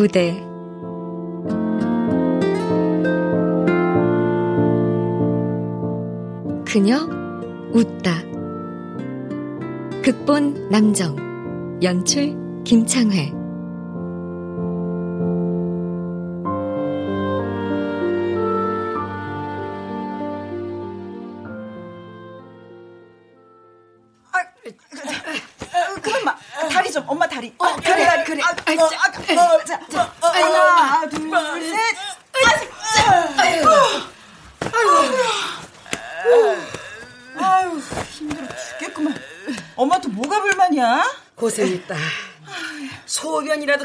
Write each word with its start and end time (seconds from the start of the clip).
무대. 0.00 0.34
그녀 6.64 7.06
웃다. 7.74 8.22
극본 10.02 10.70
남정 10.70 11.80
연출 11.82 12.34
김창회 12.64 13.39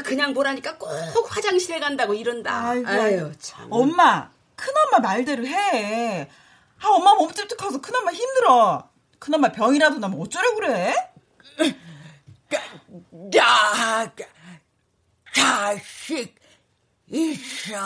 그냥 0.06 0.32
보라니까 0.34 0.78
꼭 0.78 0.88
화장실에 1.36 1.80
간다고 1.80 2.14
이런다. 2.14 2.68
아이고, 2.68 2.88
아유, 2.88 3.32
참. 3.40 3.66
엄마, 3.70 4.30
큰엄마 4.54 5.00
말대로 5.00 5.44
해. 5.44 6.30
아, 6.80 6.88
엄마 6.88 7.14
몸 7.14 7.32
찝찝해서 7.32 7.80
큰엄마 7.80 8.12
힘들어. 8.12 8.88
큰엄마 9.18 9.50
병이라도 9.50 9.98
나면 9.98 10.20
어쩌려 10.20 10.54
그래? 10.54 10.94
야, 13.36 14.12
자식 15.34 16.36
있어. 17.08 17.76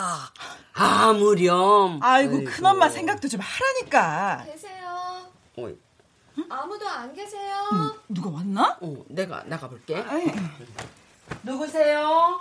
아무렴. 0.73 1.99
아이고, 2.03 2.37
아이고. 2.37 2.51
큰엄마 2.51 2.87
생각도 2.89 3.27
좀 3.29 3.41
하라니까. 3.41 4.45
계세요. 4.45 5.31
어이. 5.57 5.75
아무도 6.49 6.87
안 6.87 7.13
계세요? 7.13 7.55
응, 7.73 7.91
누가 8.09 8.29
왔나? 8.29 8.77
어, 8.79 8.95
내가 9.09 9.43
나가볼게. 9.45 9.97
아이. 9.97 10.25
누구세요? 11.43 12.39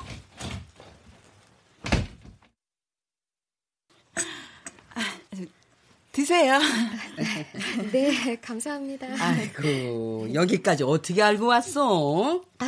아, 4.95 5.01
드세요. 6.13 6.59
네, 7.93 8.37
감사합니다. 8.41 9.07
아이고, 9.19 10.33
여기까지 10.35 10.83
어떻게 10.85 11.23
알고 11.23 11.47
왔어? 11.47 12.43
아, 12.59 12.67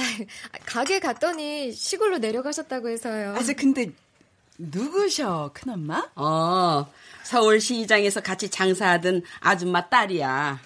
가게 0.65 1.01
갔더니 1.01 1.73
시골로 1.73 2.19
내려가셨다고 2.19 2.89
해서요. 2.89 3.35
아, 3.37 3.43
저 3.43 3.53
근데 3.55 3.91
누구셔, 4.59 5.51
큰엄마? 5.55 6.11
어, 6.15 6.87
서울 7.25 7.61
시장에서 7.61 8.21
같이 8.21 8.49
장사하던 8.49 9.23
아줌마 9.41 9.89
딸이야. 9.89 10.61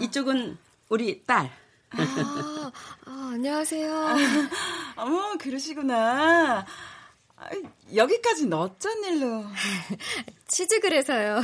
이쪽은 0.00 0.56
우리 0.88 1.22
딸. 1.24 1.50
아, 1.96 2.72
아 3.06 3.30
안녕하세요. 3.34 3.94
아, 3.94 4.14
어머, 4.96 5.36
그러시구나. 5.38 6.64
아, 7.36 7.48
여기까지 7.94 8.48
어쩐 8.52 9.02
일로? 9.04 9.44
취직을 10.48 10.92
해서요. 10.92 11.40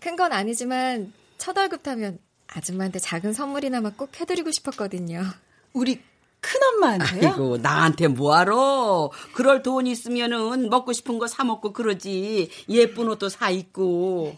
큰 0.00 0.16
건 0.16 0.32
아니지만 0.32 1.12
첫 1.38 1.56
월급 1.56 1.82
타면 1.82 2.18
아줌마한테 2.48 2.98
작은 2.98 3.32
선물이나마 3.32 3.90
꼭 3.90 4.20
해드리고 4.20 4.50
싶었거든요. 4.50 5.24
우리 5.72 6.02
큰엄마한테요? 6.40 7.30
아이고, 7.30 7.56
나한테 7.58 8.08
뭐하러. 8.08 9.10
그럴 9.34 9.62
돈 9.62 9.86
있으면은 9.86 10.68
먹고 10.70 10.92
싶은 10.92 11.18
거 11.18 11.26
사 11.28 11.44
먹고 11.44 11.72
그러지. 11.72 12.50
예쁜 12.68 13.08
옷도 13.08 13.28
사 13.28 13.48
입고. 13.50 14.36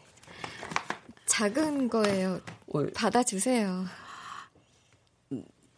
작은 1.27 1.88
거예요. 1.88 2.41
어, 2.72 2.84
받아주세요. 2.94 3.87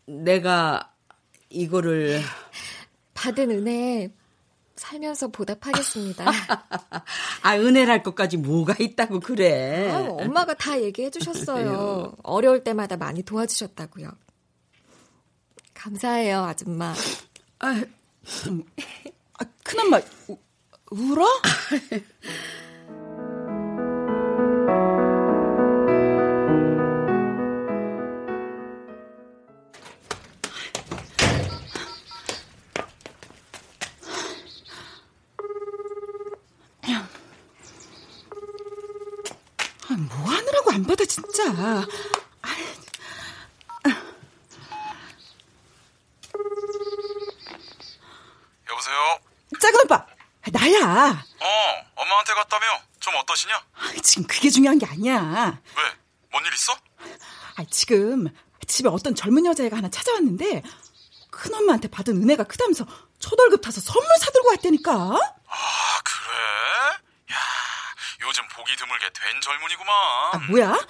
내가 0.06 0.92
이거를 1.50 2.20
받은 3.14 3.50
은혜 3.50 4.10
살면서 4.76 5.28
보답하겠습니다. 5.28 6.24
아, 7.42 7.56
은혜랄 7.56 8.02
것까지 8.02 8.36
뭐가 8.36 8.74
있다고 8.78 9.20
그래. 9.20 9.90
아, 9.90 10.08
엄마가 10.10 10.54
다 10.54 10.80
얘기해 10.80 11.10
주셨어요. 11.10 12.14
어려울 12.22 12.62
때마다 12.62 12.96
많이 12.96 13.22
도와주셨다고요. 13.22 14.10
감사해요, 15.72 16.40
아줌마. 16.40 16.94
아, 17.58 17.82
음, 18.48 18.64
아 19.38 19.44
큰엄마 19.64 20.00
울어? 20.90 21.26
진짜. 41.54 41.86
여보세요? 48.68 49.18
작은 49.60 49.80
오빠, 49.84 50.06
나야. 50.52 51.24
어, 51.40 51.86
엄마한테 51.94 52.34
갔다며? 52.34 52.66
좀 53.00 53.14
어떠시냐? 53.16 53.54
아, 53.74 53.92
지금 54.02 54.26
그게 54.26 54.50
중요한 54.50 54.78
게 54.78 54.86
아니야. 54.86 55.60
왜? 55.76 55.82
뭔 56.30 56.44
일 56.44 56.52
있어? 56.54 56.72
아, 57.56 57.64
지금 57.70 58.28
집에 58.66 58.88
어떤 58.88 59.14
젊은 59.14 59.46
여자애가 59.46 59.76
하나 59.76 59.88
찾아왔는데 59.88 60.62
큰엄마한테 61.30 61.88
받은 61.88 62.16
은혜가 62.22 62.44
크다면서 62.44 62.84
첫 63.18 63.38
월급 63.38 63.62
타서 63.62 63.80
선물 63.80 64.06
사들고 64.18 64.48
왔다니까. 64.50 64.92
아, 64.92 66.00
그래? 66.04 66.34
야, 67.32 67.36
요즘 68.22 68.46
보기 68.48 68.76
드물게 68.76 69.06
된 69.12 69.40
젊은이구만. 69.40 69.94
아, 70.32 70.38
뭐야? 70.50 70.86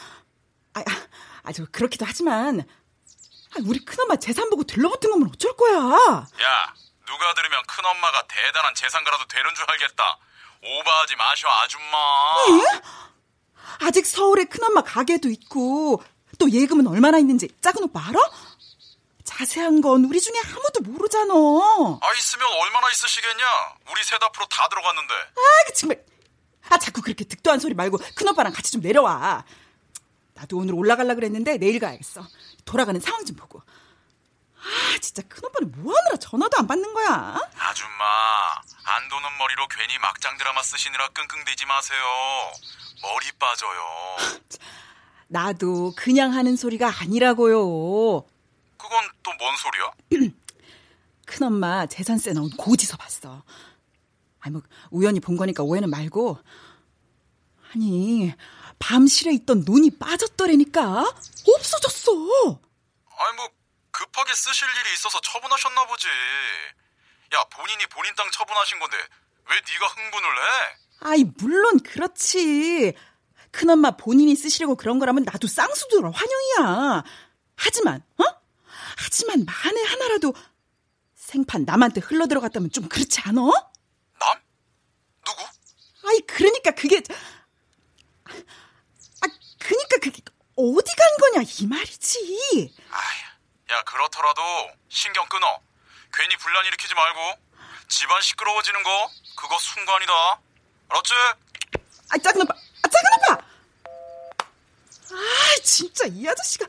아, 1.47 1.51
아, 1.51 1.53
저 1.53 1.65
그렇기도 1.71 2.05
하지만 2.05 2.61
아, 2.61 3.55
우리 3.67 3.79
큰엄마 3.85 4.17
재산 4.17 4.51
보고 4.51 4.65
들러붙은 4.65 5.11
거면 5.11 5.31
어쩔 5.33 5.57
거야? 5.57 5.79
야, 5.79 6.75
누가 7.07 7.35
들으면 7.35 7.63
큰엄마가 7.67 8.25
대단한 8.27 8.75
재산가라도 8.75 9.27
되는 9.29 9.55
줄 9.55 9.65
알겠다. 9.71 10.19
오버하지 10.63 11.17
마셔, 11.17 11.49
아줌마. 11.49 11.97
예? 12.51 13.87
아직 13.87 14.07
서울에 14.07 14.45
큰엄마 14.45 14.83
가게도 14.83 15.29
있고 15.31 16.03
또 16.39 16.51
예금은 16.51 16.87
얼마나 16.89 17.19
있는지 17.19 17.49
작은 17.61 17.85
오빠 17.85 18.09
알아? 18.09 18.19
자세한 19.25 19.81
건 19.81 20.05
우리 20.05 20.21
중에 20.21 20.35
아무도 20.45 20.81
모르잖아. 20.83 21.33
아, 21.35 22.13
있으면 22.19 22.47
얼마나 22.53 22.91
있으시겠냐? 22.91 23.45
우리 23.91 24.03
셋 24.03 24.21
앞으로 24.23 24.47
다 24.47 24.69
들어갔는데. 24.69 25.15
아, 25.15 25.65
그 25.67 25.73
정말. 25.75 26.05
아, 26.69 26.79
자꾸 26.79 27.01
그렇게 27.03 27.25
득도한 27.25 27.61
소리 27.61 27.75
말고 27.75 27.99
큰오빠랑 28.17 28.53
같이 28.53 28.73
좀 28.73 28.81
내려와. 28.81 29.45
나도 30.37 30.59
오늘 30.59 30.75
올라갈라 30.75 31.15
그랬는데 31.15 31.57
내일 31.59 31.79
가야겠어. 31.81 32.27
돌아가는 32.65 33.01
상황 33.01 33.25
좀 33.25 33.37
보고. 33.37 33.61
아, 33.61 34.99
진짜 35.01 35.23
큰오빠는 35.29 35.73
뭐 35.83 35.97
하느라 35.97 36.17
전화도 36.17 36.59
안 36.59 36.67
받는 36.67 36.93
거야? 36.93 37.37
아줌마, 37.57 38.05
안 38.85 39.09
도는 39.09 39.29
머리로 39.39 39.67
괜히 39.69 39.97
막장 39.99 40.37
드라마 40.37 40.63
쓰시느라 40.63 41.09
끙끙대지 41.09 41.65
마세요. 41.67 42.03
머리 43.03 43.33
빠져요. 43.39 43.81
나도 45.29 45.95
그냥 45.97 46.33
하는 46.35 46.57
소리가 46.57 46.93
아니라고요. 47.01 48.23
그건 48.77 49.05
또 49.23 49.33
뭔 49.39 49.57
소리야? 49.57 49.91
큰엄마 51.27 51.87
재산세 51.87 52.33
나온 52.33 52.51
고지서 52.51 52.97
봤어. 52.97 53.43
아니 54.41 54.53
뭐 54.53 54.63
우연히 54.91 55.19
본 55.21 55.37
거니까 55.37 55.63
오해는 55.63 55.91
말고. 55.91 56.39
아니 57.75 58.33
밤실에 58.79 59.33
있던 59.35 59.65
논이 59.65 59.99
빠졌더래니까 59.99 61.05
없어졌어. 61.55 62.13
아니 62.13 63.37
뭐 63.37 63.49
급하게 63.91 64.35
쓰실 64.35 64.69
일이 64.69 64.95
있어서 64.95 65.21
처분하셨나 65.21 65.87
보지. 65.87 66.07
야 67.35 67.45
본인이 67.53 67.87
본인 67.87 68.15
땅 68.15 68.31
처분하신 68.31 68.79
건데 68.79 68.97
왜 69.51 69.57
네가 69.57 69.87
흥분을 69.87 70.29
해? 70.29 70.77
아이 71.01 71.25
물론 71.39 71.81
그렇지. 71.81 72.95
큰엄마 73.51 73.93
본인이 73.93 74.35
쓰시려고 74.37 74.77
그런 74.77 74.99
거라면 74.99 75.25
나도 75.25 75.49
쌍수들어 75.49 76.11
환영이야. 76.11 77.05
하지만 77.57 78.03
어? 78.19 78.25
하지만 78.99 79.45
만에 79.45 79.83
하나라도 79.83 80.35
생판 81.15 81.65
남한테 81.65 82.01
흘러 82.03 82.27
들어갔다면 82.27 82.71
좀 82.71 82.89
그렇지 82.89 83.21
않어? 83.23 83.51
남? 84.21 84.41
누구? 85.25 85.43
아이 86.09 86.21
그러니까 86.21 86.71
그게 86.73 87.03
그니까 89.67 89.97
그게 90.01 90.23
어디 90.55 90.95
간 90.95 91.09
거냐 91.21 91.43
이 91.43 91.67
말이지. 91.67 92.73
아, 92.91 93.01
야 93.73 93.83
그렇더라도 93.83 94.41
신경 94.89 95.29
끊어. 95.29 95.59
괜히 96.15 96.37
분란 96.37 96.65
일으키지 96.67 96.95
말고 96.95 97.21
집안 97.89 98.23
시끄러워지는 98.23 98.81
거 98.85 99.11
그거 99.37 99.59
순간이다. 99.59 100.13
알았지? 100.89 101.13
아, 102.11 102.19
작은 102.19 102.43
오빠! 102.43 102.55
아, 102.55 102.89
작은 102.89 103.11
오빠! 103.17 103.45
아, 105.11 105.17
진짜 105.65 106.05
이 106.07 106.29
아저씨가. 106.29 106.65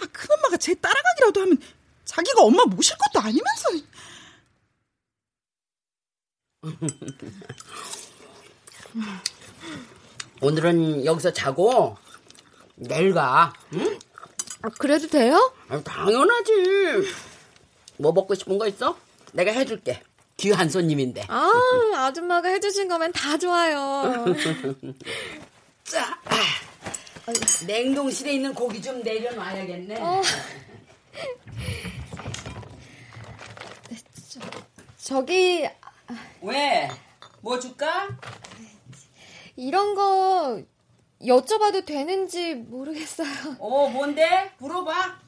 아, 0.00 0.06
큰엄마가 0.12 0.56
제 0.56 0.74
따라가기라도 0.74 1.42
하면 1.42 1.62
자기가 2.04 2.42
엄마 2.42 2.64
모실 2.64 2.96
것도 2.98 3.20
아니면서. 3.24 3.68
오늘은 10.40 11.04
여기서 11.04 11.32
자고 11.32 11.96
내일 12.76 13.12
가. 13.12 13.52
응? 13.74 13.98
아, 14.62 14.68
그래도 14.78 15.06
돼요? 15.08 15.52
아, 15.68 15.80
당연하지. 15.80 16.52
뭐 17.98 18.12
먹고 18.12 18.34
싶은 18.34 18.58
거 18.58 18.66
있어? 18.68 18.96
내가 19.32 19.52
해줄게. 19.52 20.02
귀한 20.38 20.70
손님인데. 20.70 21.26
아, 21.28 21.50
아줌마가 21.96 22.48
해주신 22.48 22.88
거면 22.88 23.12
다 23.12 23.36
좋아요. 23.36 24.24
자, 25.84 26.18
냉동실에 27.66 28.32
있는 28.32 28.54
고기 28.54 28.80
좀 28.80 29.02
내려놔야겠네. 29.02 29.96
어. 30.00 30.22
저기 34.96 35.68
왜? 36.40 36.88
뭐 37.40 37.58
줄까? 37.58 38.08
이런 39.60 39.94
거 39.94 40.62
여쭤봐도 41.20 41.84
되는지 41.84 42.54
모르겠어요. 42.54 43.56
어, 43.60 43.90
뭔데? 43.90 44.50
물어봐. 44.56 45.18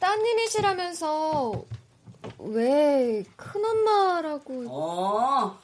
따님이시라면서 0.00 1.64
왜 2.38 3.22
큰엄마라고 3.36 4.64
어. 4.68 5.60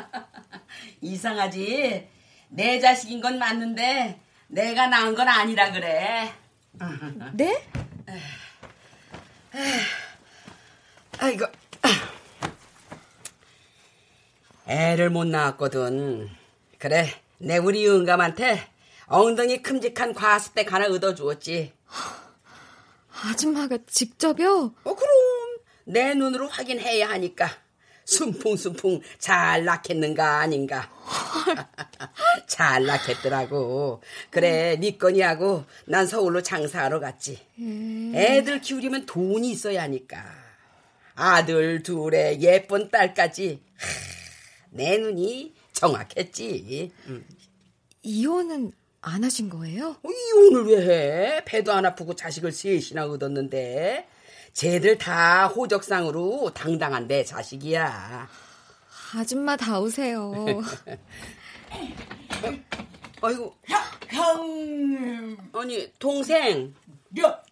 이상하지. 1.00 2.10
내 2.50 2.78
자식인 2.78 3.22
건 3.22 3.38
맞는데 3.38 4.20
내가 4.48 4.88
낳은 4.88 5.14
건 5.14 5.26
아니라 5.28 5.72
그래. 5.72 6.30
네? 7.32 7.66
아이고. 11.18 11.46
애를 14.66 15.10
못 15.10 15.26
낳았거든. 15.26 16.28
그래, 16.78 17.08
내 17.38 17.56
우리 17.58 17.86
영감한테 17.86 18.60
엉덩이 19.06 19.62
큼직한 19.62 20.12
과습백 20.12 20.72
하나 20.72 20.86
얻어주었지. 20.86 21.72
아줌마가 23.22 23.78
직접요? 23.86 24.74
어, 24.84 24.94
그럼 24.94 25.10
내 25.84 26.14
눈으로 26.14 26.48
확인해야 26.48 27.08
하니까 27.10 27.48
순풍순풍 28.04 29.00
잘 29.18 29.64
낳겠는가 29.64 30.40
아닌가. 30.40 30.90
잘 32.46 32.84
낳겠더라고. 32.84 34.02
그래, 34.30 34.76
네 34.80 34.96
거니하고 34.96 35.64
난 35.86 36.06
서울로 36.06 36.42
장사하러 36.42 36.98
갔지. 37.00 37.38
애들 38.14 38.60
키우려면 38.60 39.06
돈이 39.06 39.50
있어야 39.50 39.82
하니까. 39.82 40.24
아들 41.14 41.82
둘에 41.82 42.40
예쁜 42.40 42.90
딸까지. 42.90 43.60
하, 44.76 44.82
내 44.82 44.98
눈이 44.98 45.54
정확했지. 45.72 46.92
응. 47.08 47.24
이혼은 48.02 48.72
안 49.00 49.24
하신 49.24 49.48
거예요? 49.48 49.96
어, 50.02 50.08
이혼을 50.08 50.66
왜 50.66 51.36
해? 51.36 51.44
배도 51.44 51.72
안 51.72 51.86
아프고 51.86 52.14
자식을 52.14 52.52
셋이나 52.52 53.06
얻었는데. 53.06 54.08
쟤들 54.52 54.98
다 54.98 55.46
호적상으로 55.48 56.52
당당한 56.54 57.06
내 57.06 57.24
자식이야. 57.24 58.28
아줌마 59.14 59.56
다 59.56 59.78
오세요. 59.80 60.32
아이고. 63.22 63.54
형님. 64.08 65.36
아니, 65.52 65.92
동생. 65.98 66.74
여, 67.18 67.42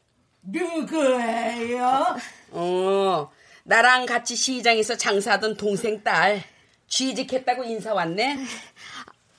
누구예요? 0.43 2.17
어, 2.51 3.31
나랑 3.65 4.07
같이 4.07 4.37
시장에서 4.37 4.97
장사하던 4.97 5.57
동생 5.57 6.03
딸. 6.03 6.43
취직했다고 6.89 7.65
인사 7.65 7.93
왔네? 7.95 8.39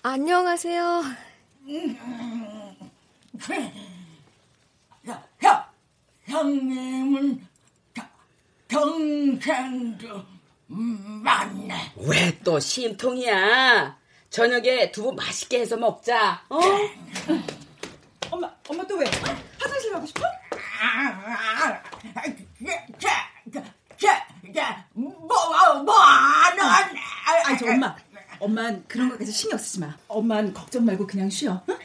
안녕하세요. 0.04 1.04
형, 5.06 5.24
형, 5.42 5.64
형님은 6.26 7.48
동생도 8.68 10.26
맞네. 10.68 11.94
왜 11.98 12.38
또 12.44 12.60
심통이야? 12.60 13.98
저녁에 14.30 14.92
두부 14.92 15.14
맛있게 15.14 15.62
해서 15.62 15.78
먹자. 15.78 16.44
어? 16.50 16.60
엄마, 18.32 18.52
엄마 18.68 18.86
또 18.86 18.96
왜? 18.98 19.06
화장실 19.60 19.92
가고 19.94 20.06
싶어? 20.06 20.22
자, 23.00 23.10
자, 23.98 24.28
자, 24.54 24.86
뭐, 24.94 25.12
뭐, 25.20 25.84
뭐, 25.84 25.96
안 26.00 26.60
하네. 26.60 27.00
아니, 27.26 27.58
저 27.58 27.66
엄마. 27.68 27.96
엄만 28.40 28.84
그런 28.88 29.10
것까지 29.10 29.32
신경 29.32 29.58
쓰지 29.58 29.80
마. 29.80 29.96
엄만 30.08 30.54
걱정 30.54 30.86
말고 30.86 31.08
그냥 31.08 31.30
쉬어. 31.30 31.62
응? 31.70 31.78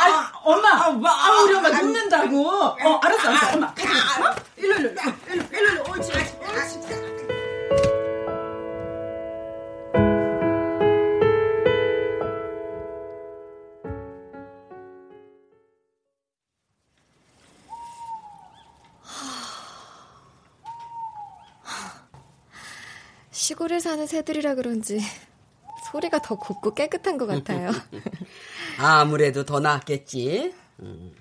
아, 0.00 0.32
엄마, 0.44 0.90
뭐, 0.90 1.10
아, 1.10 1.42
우리 1.42 1.54
엄마 1.54 1.68
눕는다고. 1.68 2.48
어, 2.48 3.00
알았어, 3.02 3.28
알았어. 3.28 3.56
엄마, 3.56 3.74
가자. 3.74 4.30
어? 4.30 4.34
일로, 4.56 4.76
일로, 4.76 4.90
일로, 4.90 5.12
일로, 5.28 5.44
일로, 5.52 5.72
일로. 5.72 5.84
옳지, 5.90 6.12
옳지, 6.12 6.36
옳지. 6.78 7.17
시골에 23.48 23.80
사는 23.80 24.06
새들이라 24.06 24.56
그런지 24.56 25.00
소리가 25.90 26.20
더 26.20 26.34
곱고 26.34 26.74
깨끗한 26.74 27.16
것 27.16 27.24
같아요. 27.24 27.70
아무래도 28.76 29.46
더 29.46 29.58
낫겠지. 29.58 30.54
음. 30.80 31.16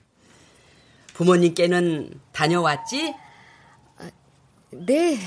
부모님께는 1.13 2.19
다녀왔지? 2.33 3.15
네, 4.71 5.17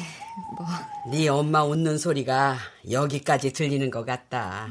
뭐. 0.59 0.67
네 1.11 1.27
엄마 1.29 1.65
웃는 1.65 1.97
소리가 1.97 2.59
여기까지 2.91 3.55
들리는 3.55 3.91
것 3.91 4.05
같다. 4.05 4.69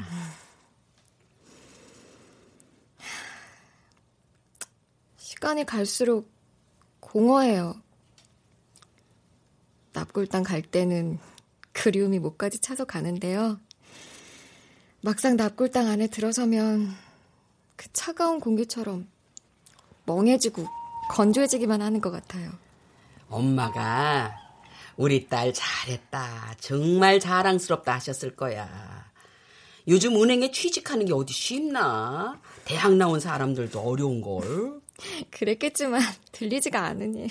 시간이 5.18 5.66
갈수록 5.66 6.30
공허해요. 7.00 7.74
납골당 9.92 10.44
갈 10.44 10.62
때는 10.62 11.18
그리움이 11.80 12.18
목까지 12.18 12.58
차서 12.58 12.84
가는데요. 12.84 13.58
막상 15.00 15.36
납골당 15.36 15.86
안에 15.86 16.08
들어서면 16.08 16.94
그 17.76 17.90
차가운 17.94 18.38
공기처럼 18.38 19.08
멍해지고 20.04 20.66
건조해지기만 21.08 21.80
하는 21.80 22.02
것 22.02 22.10
같아요. 22.10 22.50
엄마가 23.30 24.36
우리 24.98 25.26
딸 25.26 25.54
잘했다. 25.54 26.56
정말 26.60 27.18
자랑스럽다 27.18 27.94
하셨을 27.94 28.36
거야. 28.36 29.10
요즘 29.88 30.22
은행에 30.22 30.50
취직하는 30.50 31.06
게 31.06 31.14
어디 31.14 31.32
쉽나? 31.32 32.38
대학 32.66 32.94
나온 32.94 33.20
사람들도 33.20 33.80
어려운 33.80 34.20
걸. 34.20 34.82
그랬겠지만 35.30 36.02
들리지가 36.32 36.84
않으니. 36.84 37.30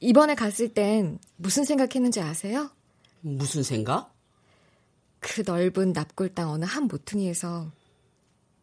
이번에 0.00 0.34
갔을 0.34 0.72
땐 0.72 1.18
무슨 1.36 1.64
생각했는지 1.64 2.20
아세요? 2.20 2.70
무슨 3.20 3.62
생각? 3.62 4.14
그 5.20 5.42
넓은 5.44 5.92
납골당 5.92 6.50
어느 6.50 6.64
한 6.64 6.84
모퉁이에서 6.84 7.70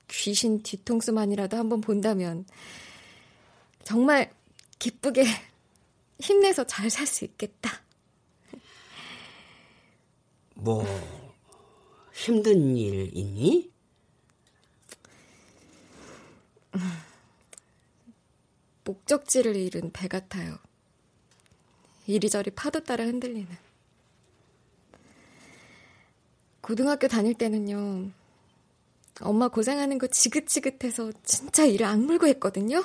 귀신 0.08 0.64
뒤통수만이라도 0.64 1.58
한번 1.58 1.82
본다면 1.82 2.46
정말 3.84 4.32
기쁘게 4.80 5.24
힘내서 6.20 6.66
잘 6.66 6.90
살 6.90 7.06
수 7.06 7.26
있겠다. 7.26 7.82
뭐 10.56 10.84
힘든 12.14 12.76
일 12.76 13.12
있니? 13.16 13.72
목적지를 18.84 19.56
잃은 19.56 19.92
배 19.92 20.08
같아요. 20.08 20.58
이리저리 22.08 22.52
파도 22.52 22.84
따라 22.84 23.06
흔들리는. 23.06 23.48
고등학교 26.62 27.08
다닐 27.08 27.34
때는요. 27.34 28.12
엄마 29.22 29.48
고생하는 29.48 29.98
거 29.98 30.08
지긋지긋해서 30.08 31.12
진짜 31.24 31.66
일을 31.66 31.86
악물고 31.86 32.28
했거든요. 32.28 32.84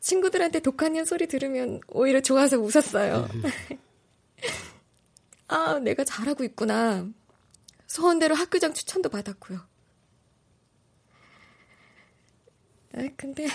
친구들한테 0.00 0.60
독한 0.60 1.04
소리 1.04 1.28
들으면 1.28 1.80
오히려 1.88 2.20
좋아서 2.20 2.58
웃었어요. 2.58 3.28
아, 5.48 5.78
내가 5.78 6.04
잘하고 6.04 6.44
있구나. 6.44 7.06
소원대로 7.86 8.34
학교장 8.34 8.72
추천도 8.72 9.10
받았고요. 9.10 9.60
아, 12.94 13.08
근데 13.16 13.46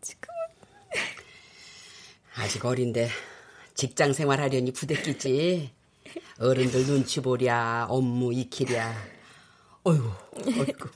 지금은 0.00 0.36
아직 2.36 2.64
어린데 2.64 3.08
직장 3.74 4.12
생활하려니 4.12 4.72
부대끼지. 4.72 5.70
어른들 6.38 6.86
눈치 6.86 7.20
보랴, 7.20 7.86
업무 7.88 8.32
익히랴. 8.32 8.94
어이구, 9.84 10.10
어이구. 10.60 10.88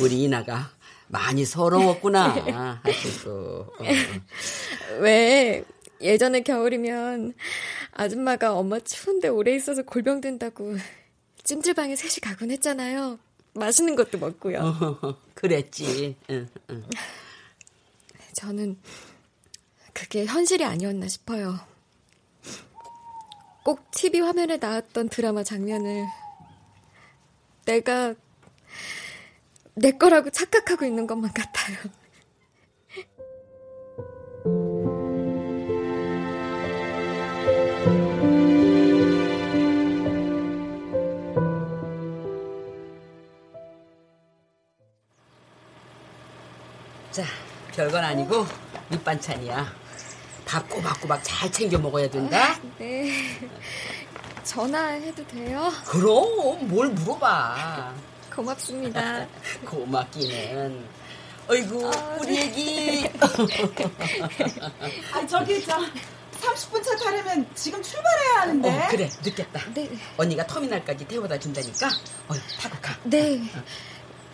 우리 0.00 0.22
이나가 0.22 0.70
많이 1.08 1.44
서러웠구나. 1.44 2.80
하시고. 2.82 3.30
어. 3.30 3.84
왜 5.00 5.64
예전에 6.00 6.42
겨울이면 6.42 7.34
아줌마가 7.92 8.54
엄마 8.54 8.80
추운데 8.80 9.28
오래 9.28 9.54
있어서 9.54 9.82
골병 9.82 10.20
든다고 10.20 10.76
찜질방에 11.44 11.96
셋이 11.96 12.16
가곤 12.22 12.50
했잖아요. 12.50 13.18
맛있는 13.54 13.94
것도 13.94 14.18
먹고요. 14.18 14.58
어, 14.60 15.16
그랬지. 15.34 16.16
응, 16.30 16.48
응. 16.70 16.84
저는 18.34 18.76
그게 19.94 20.26
현실이 20.26 20.64
아니었나 20.64 21.08
싶어요. 21.08 21.58
꼭 23.64 23.90
TV 23.92 24.20
화면에 24.20 24.58
나왔던 24.58 25.08
드라마 25.08 25.42
장면을 25.42 26.04
내가 27.64 28.14
내 29.74 29.92
거라고 29.92 30.30
착각하고 30.30 30.84
있는 30.84 31.06
것만 31.06 31.32
같아요. 31.32 31.78
자, 47.10 47.22
별건 47.72 48.04
아니고 48.04 48.44
밑반찬이야. 48.90 49.83
밥 50.54 50.68
꼬박꼬박 50.68 51.20
잘 51.24 51.50
챙겨 51.50 51.76
먹어야 51.76 52.08
된다. 52.08 52.56
네. 52.78 53.10
전화해도 54.44 55.26
돼요? 55.26 55.72
그럼 55.84 56.68
뭘 56.68 56.90
물어봐. 56.90 57.92
고맙습니다. 58.32 59.26
고맙기는. 59.66 60.86
어이구, 61.48 61.90
아, 61.92 62.18
우리 62.20 62.38
애기. 62.38 63.10
아, 65.12 65.26
저기, 65.26 65.60
저, 65.66 65.76
30분 66.40 66.84
차 66.84 66.96
타려면 67.02 67.44
지금 67.56 67.82
출발해야 67.82 68.40
하는데. 68.42 68.68
어, 68.68 68.88
그래, 68.90 69.10
늦겠다. 69.24 69.60
네. 69.74 69.90
언니가 70.16 70.46
터미널까지 70.46 71.04
태워다 71.08 71.36
준다니까. 71.36 71.88
어, 72.28 72.34
타고 72.60 72.76
가. 72.80 72.96
네. 73.02 73.42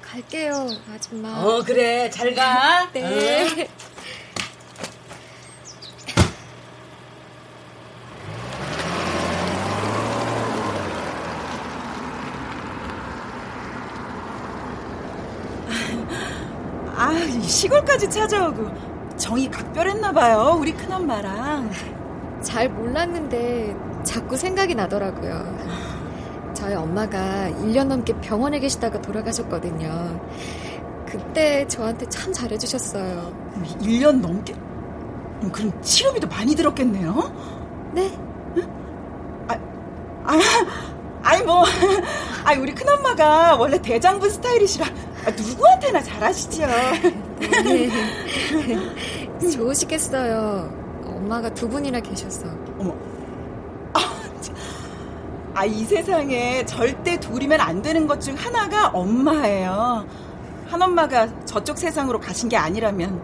갈게요, 0.02 0.68
아줌마. 0.94 1.42
어, 1.42 1.62
그래, 1.64 2.10
잘 2.10 2.34
가. 2.34 2.90
네. 2.92 3.48
응. 3.56 3.66
아, 17.00 17.12
시골까지 17.50 18.08
찾아오고 18.08 19.16
정이 19.16 19.50
각별했나 19.50 20.12
봐요, 20.12 20.56
우리 20.58 20.72
큰엄마랑. 20.72 21.70
잘 22.42 22.70
몰랐는데 22.70 23.76
자꾸 24.02 24.36
생각이 24.36 24.74
나더라고요. 24.74 25.58
저희 26.54 26.74
엄마가 26.74 27.50
1년 27.62 27.88
넘게 27.88 28.14
병원에 28.20 28.58
계시다가 28.60 29.00
돌아가셨거든요. 29.02 30.20
그때 31.06 31.66
저한테 31.66 32.08
참 32.08 32.32
잘해주셨어요. 32.32 33.34
1년 33.82 34.20
넘게? 34.20 34.54
음, 34.54 35.50
그럼 35.52 35.72
치료비도 35.82 36.28
많이 36.28 36.54
들었겠네요? 36.54 37.90
네? 37.92 38.10
아, 39.48 39.54
아, 40.24 40.38
아니 41.22 41.42
뭐, 41.42 41.64
아니 42.44 42.60
우리 42.60 42.74
큰엄마가 42.74 43.56
원래 43.56 43.80
대장부 43.82 44.28
스타일이시라 44.30 44.86
아, 45.26 45.30
누구한테나 45.30 46.02
잘하시죠. 46.02 46.62
네. 47.40 47.88
좋으시겠어요. 49.52 51.02
엄마가 51.04 51.52
두 51.54 51.68
분이나 51.68 52.00
계셔서. 52.00 52.46
어머. 52.78 52.94
아, 55.52 55.64
이 55.64 55.84
세상에 55.84 56.64
절대 56.64 57.18
둘이면 57.18 57.60
안 57.60 57.82
되는 57.82 58.06
것 58.06 58.20
중 58.20 58.34
하나가 58.36 58.88
엄마예요. 58.88 60.06
한 60.68 60.80
엄마가 60.82 61.44
저쪽 61.44 61.76
세상으로 61.76 62.20
가신 62.20 62.48
게 62.48 62.56
아니라면. 62.56 63.20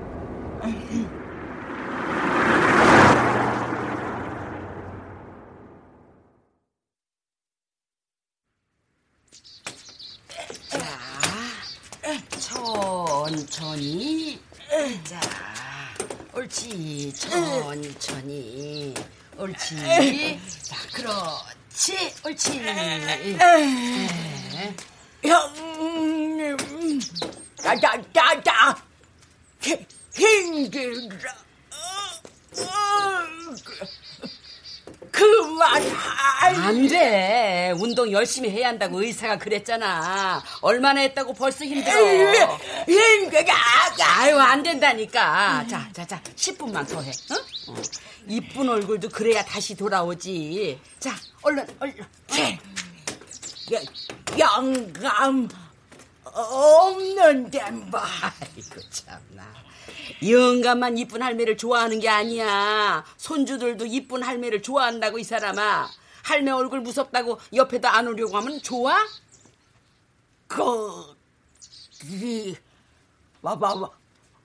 천천히. 13.07 14.41
자, 15.05 15.21
옳지. 16.35 17.13
천천히. 17.15 18.95
옳지. 19.39 20.41
자, 20.63 20.77
그렇지. 20.93 22.13
옳지. 22.27 22.59
네. 22.59 23.39
형님, 25.23 26.57
나나나나 27.63 28.77
힘들어. 30.15 31.31
그만 35.17 35.83
안 36.43 36.87
돼. 36.89 37.73
운동 37.77 38.13
열심히 38.13 38.51
해야 38.51 38.69
한다고 38.69 39.03
의사가 39.03 39.39
그랬잖아. 39.39 40.43
얼마나 40.61 41.01
했다고 41.01 41.33
벌써 41.33 41.65
힘들어. 41.65 41.99
힘들어. 41.99 42.59
아유, 44.19 44.39
안 44.39 44.63
된다니까. 44.63 45.67
자, 45.69 45.89
자, 45.95 46.07
자. 46.07 46.21
10분만 46.37 46.87
더 46.87 47.01
해. 47.01 47.11
어? 47.11 47.73
어. 47.73 47.83
이쁜 48.29 48.69
얼굴도 48.69 49.09
그래야 49.09 49.43
다시 49.43 49.75
돌아오지. 49.75 50.79
자, 50.99 51.15
얼른, 51.43 51.67
얼른. 51.81 51.97
영감 54.39 55.49
없는데 56.25 57.71
뭐. 57.71 58.01
아이고, 58.01 58.81
참나. 58.91 59.66
영감만 60.27 60.99
이쁜 60.99 61.23
할매를 61.23 61.57
좋아하는 61.57 62.01
게 62.01 62.09
아니야. 62.09 63.05
손주들도 63.17 63.87
이쁜 63.87 64.23
할매를 64.23 64.63
좋아한다고, 64.63 65.19
이 65.19 65.25
사람아. 65.25 65.89
할매 66.23 66.51
얼굴 66.51 66.81
무섭다고 66.81 67.39
옆에다 67.55 67.95
안 67.95 68.09
오려고 68.09 68.37
하면 68.37 68.61
좋아? 68.61 68.97
그, 70.49 71.17
이, 72.05 72.57
와봐봐, 73.43 73.91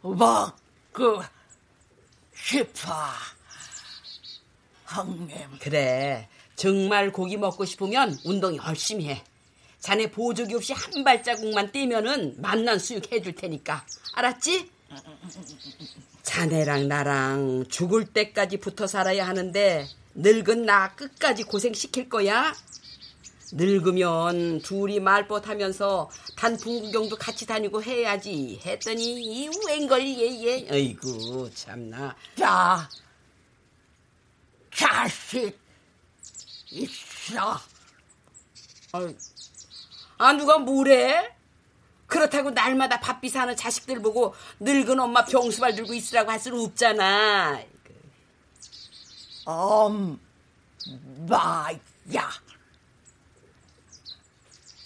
와, 0.03 0.55
그, 0.91 1.19
싶어. 2.35 2.91
형님. 4.87 5.29
그래. 5.59 6.27
정말 6.55 7.11
고기 7.11 7.37
먹고 7.37 7.65
싶으면 7.65 8.17
운동 8.25 8.55
열심히 8.57 9.09
해. 9.09 9.23
자네 9.79 10.11
보조기 10.11 10.53
없이 10.53 10.73
한 10.73 11.03
발자국만 11.03 11.71
떼면은 11.71 12.35
만난 12.39 12.77
수육 12.77 13.11
해줄 13.11 13.33
테니까. 13.33 13.85
알았지? 14.13 14.70
자네랑 16.23 16.87
나랑 16.87 17.65
죽을 17.69 18.05
때까지 18.05 18.57
붙어 18.57 18.87
살아야 18.87 19.27
하는데 19.27 19.87
늙은 20.15 20.65
나 20.65 20.95
끝까지 20.95 21.43
고생시킬 21.43 22.09
거야? 22.09 22.53
늙으면 23.53 24.61
둘이 24.61 24.99
말벗하면서 24.99 26.09
단풍 26.37 26.79
구경도 26.81 27.17
같이 27.17 27.45
다니고 27.45 27.83
해야지 27.83 28.61
했더니 28.65 29.03
이 29.03 29.49
웬걸 29.67 30.01
얘얘 30.01 30.67
어이구 30.71 31.51
참나 31.53 32.15
자, 32.37 32.89
자식 34.73 35.59
있어. 36.71 37.53
어, 38.93 39.07
아 40.17 40.33
누가 40.33 40.57
뭐래? 40.57 41.35
그렇다고 42.11 42.51
날마다 42.51 42.99
바삐 42.99 43.29
사는 43.29 43.55
자식들 43.55 44.01
보고 44.01 44.35
늙은 44.59 44.99
엄마 44.99 45.23
병수발 45.23 45.75
들고 45.75 45.93
있으라고 45.93 46.29
할 46.29 46.37
수는 46.41 46.59
없잖아. 46.59 47.61
엄마야. 49.45 50.19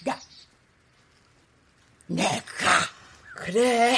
나, 0.04 0.20
내가 2.06 2.70
그래, 3.38 3.98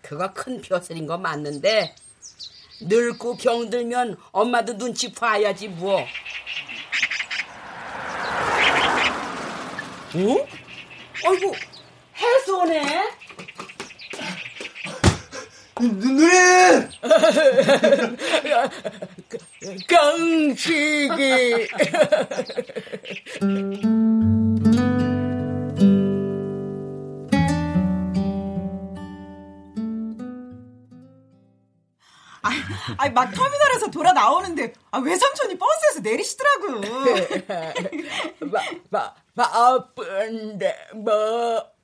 그거 0.00 0.32
큰 0.32 0.62
벼슬인 0.62 1.08
거 1.08 1.18
맞는데 1.18 1.96
늙고 2.82 3.38
병들면 3.38 4.18
엄마도 4.30 4.78
눈치 4.78 5.12
봐야지 5.12 5.66
뭐. 5.66 6.06
응? 10.14 10.46
아이고, 11.24 11.52
해소네. 12.16 13.10
누님! 15.78 16.88
강식이. 19.88 21.68
아니, 32.98 33.12
막 33.12 33.30
터미널에서 33.32 33.90
돌아 33.90 34.12
나오는데, 34.12 34.72
아, 34.90 34.98
외삼촌이 34.98 35.58
버스에서 35.58 36.00
내리시더라고. 36.02 36.80
바, 38.90 38.90
바, 38.90 39.14
바쁜데, 39.34 40.88
뭐, 40.94 41.75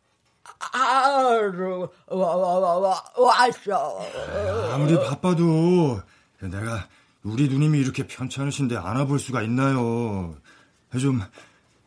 하루, 0.70 1.88
와, 2.06 2.36
와, 2.36 2.58
와, 2.58 2.78
와, 2.78 3.02
왔어. 3.16 4.00
아무리 4.72 4.94
바빠도 4.96 6.00
내가 6.40 6.88
우리 7.24 7.48
누님이 7.48 7.80
이렇게 7.80 8.06
편찮으신데 8.06 8.76
안아볼 8.76 9.18
수가 9.18 9.42
있나요? 9.42 10.36
좀 11.00 11.22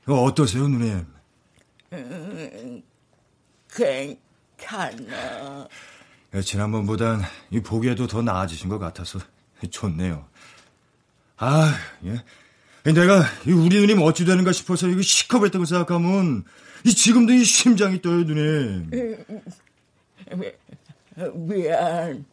어떠세요, 0.07 0.67
누님? 0.67 1.05
음, 1.93 2.83
괜찮아. 3.73 5.67
예, 6.33 6.41
지난번보단 6.41 7.21
이 7.51 7.61
보기에도 7.61 8.07
더 8.07 8.21
나아지신 8.21 8.67
것 8.67 8.77
같아서 8.77 9.19
좋네요. 9.69 10.25
아, 11.37 11.73
예. 12.05 12.23
내가 12.91 13.23
우리 13.47 13.79
누님 13.79 14.01
어찌 14.01 14.25
되는가 14.25 14.51
싶어서 14.51 14.87
이거 14.87 15.01
시커했다고 15.01 15.65
생각하면 15.65 16.43
이 16.85 16.93
지금도 16.93 17.33
이 17.33 17.43
심장이 17.43 17.99
떠요, 17.99 18.23
누님. 18.23 18.91
미안. 21.33 22.25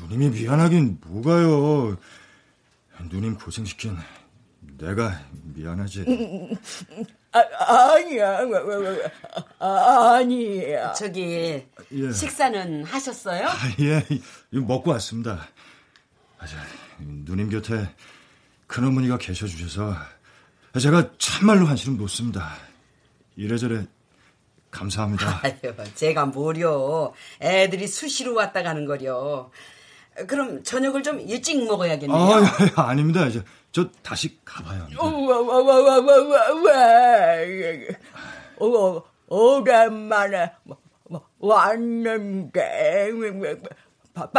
누님이 0.00 0.30
미안하긴 0.30 0.98
뭐가요. 1.04 1.98
누님 3.10 3.36
고생시킨 3.36 3.98
내가 4.78 5.20
미안하지. 5.42 6.04
아, 7.32 7.92
아니야. 7.92 8.38
아니야. 9.58 10.92
저기 10.94 11.66
예. 11.92 12.12
식사는 12.12 12.84
하셨어요? 12.84 13.46
아, 13.46 13.54
예, 13.80 14.02
이거 14.50 14.64
먹고 14.64 14.90
왔습니다. 14.92 15.46
아, 16.38 16.46
저, 16.46 16.56
누님 16.98 17.50
곁에 17.50 17.90
큰어머니가 18.66 19.18
계셔주셔서 19.18 20.15
제가 20.78 21.10
참말로 21.18 21.66
한시름 21.66 21.96
놓습니다. 21.96 22.56
이래저래 23.36 23.86
감사합니다. 24.70 25.40
아유, 25.44 25.54
제가 25.94 26.26
뭐려. 26.26 27.12
애들이 27.40 27.86
수시로 27.86 28.34
왔다 28.34 28.62
가는 28.62 28.84
거려. 28.84 29.50
그럼 30.26 30.62
저녁을 30.62 31.02
좀 31.02 31.20
일찍 31.20 31.64
먹어야겠네요. 31.66 32.18
아, 32.18 32.40
예, 32.40 32.72
아닙니다. 32.76 33.28
저, 33.30 33.40
저 33.72 33.90
다시 34.02 34.38
가봐야 34.44 34.80
합니다. 34.80 35.02
어, 38.58 39.02
오랜만에 39.28 40.52
왔는데 41.38 43.12
밥, 44.14 44.32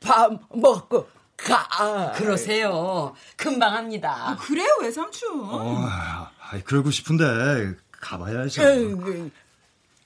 밥 0.00 0.32
먹고 0.54 1.06
가. 1.36 2.12
그러세요. 2.12 3.14
금방 3.36 3.74
합니다. 3.74 4.36
그래요, 4.40 4.68
외삼촌. 4.80 5.40
어, 5.40 5.86
아, 5.88 6.30
그러고 6.64 6.90
싶은데 6.90 7.76
가봐야죠. 7.90 8.62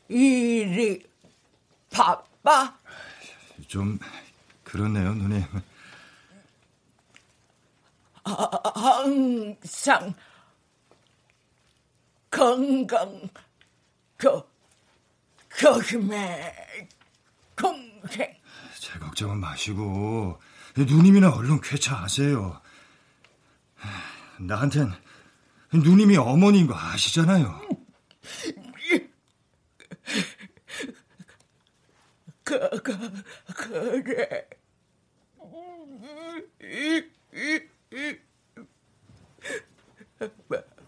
일이 0.09 1.07
바빠? 1.91 2.75
좀 3.67 3.99
그렇네요, 4.65 5.15
누님. 5.15 5.45
항상 8.75 10.15
건강 12.31 13.29
그 14.17 14.43
거금의 15.49 16.55
동생 17.57 18.37
제 18.79 18.99
걱정은 18.99 19.39
마시고 19.39 20.41
누님이나 20.85 21.31
얼른 21.31 21.61
쾌차하세요. 21.61 22.61
나한텐 24.41 24.93
누님이 25.73 26.17
어머니인 26.17 26.67
거 26.67 26.75
아시잖아요. 26.77 27.61
그, 32.45 32.71
그, 32.83 34.03
그래. 34.03 34.49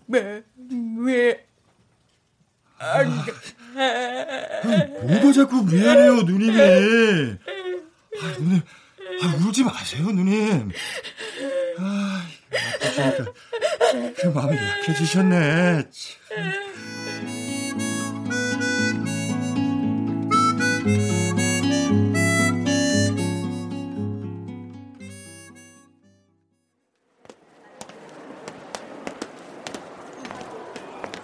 왜, 0.08 0.44
왜, 0.98 1.46
안 2.78 3.08
뭐가 5.06 5.32
자꾸 5.32 5.62
미안해요, 5.64 6.22
누님이. 6.22 6.60
아, 6.60 8.38
누님, 8.38 8.62
아, 9.22 9.46
울지 9.46 9.64
마세요, 9.64 10.06
누님. 10.10 10.70
아, 11.78 12.26
아프시니까 12.74 13.32
그 14.16 14.26
마음이 14.28 14.56
약해지셨네. 14.56 15.84
참. 15.90 16.70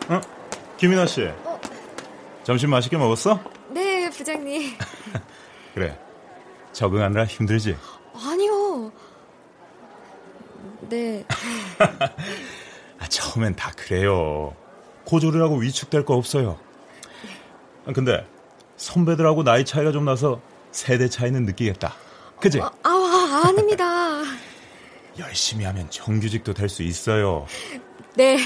어? 0.08 0.20
김인아 0.76 1.06
씨. 1.06 1.22
어? 1.22 1.60
점심 2.44 2.70
맛있게 2.70 2.96
먹었어? 2.96 3.40
네, 3.70 4.08
부장님. 4.10 4.76
그래. 5.74 5.98
적응하느라 6.80 7.24
힘들지? 7.24 7.74
아니요. 8.14 8.92
네. 10.90 11.24
아, 12.98 13.08
처음엔 13.08 13.56
다 13.56 13.72
그래요. 13.74 14.54
고졸이라고 15.06 15.56
위축될 15.56 16.04
거 16.04 16.14
없어요. 16.14 16.58
아, 17.86 17.92
근데 17.94 18.26
선배들하고 18.76 19.42
나이 19.42 19.64
차이가 19.64 19.90
좀 19.90 20.04
나서 20.04 20.42
세대 20.70 21.08
차이는 21.08 21.46
느끼겠다. 21.46 21.94
그지? 22.40 22.60
아, 22.60 22.70
아 22.82 22.90
아 23.46 23.50
닙니다. 23.52 24.22
열심히 25.18 25.64
하면 25.64 25.88
정규직도 25.90 26.52
될 26.52 26.68
수 26.68 26.82
있어요. 26.82 27.46
네, 28.16 28.36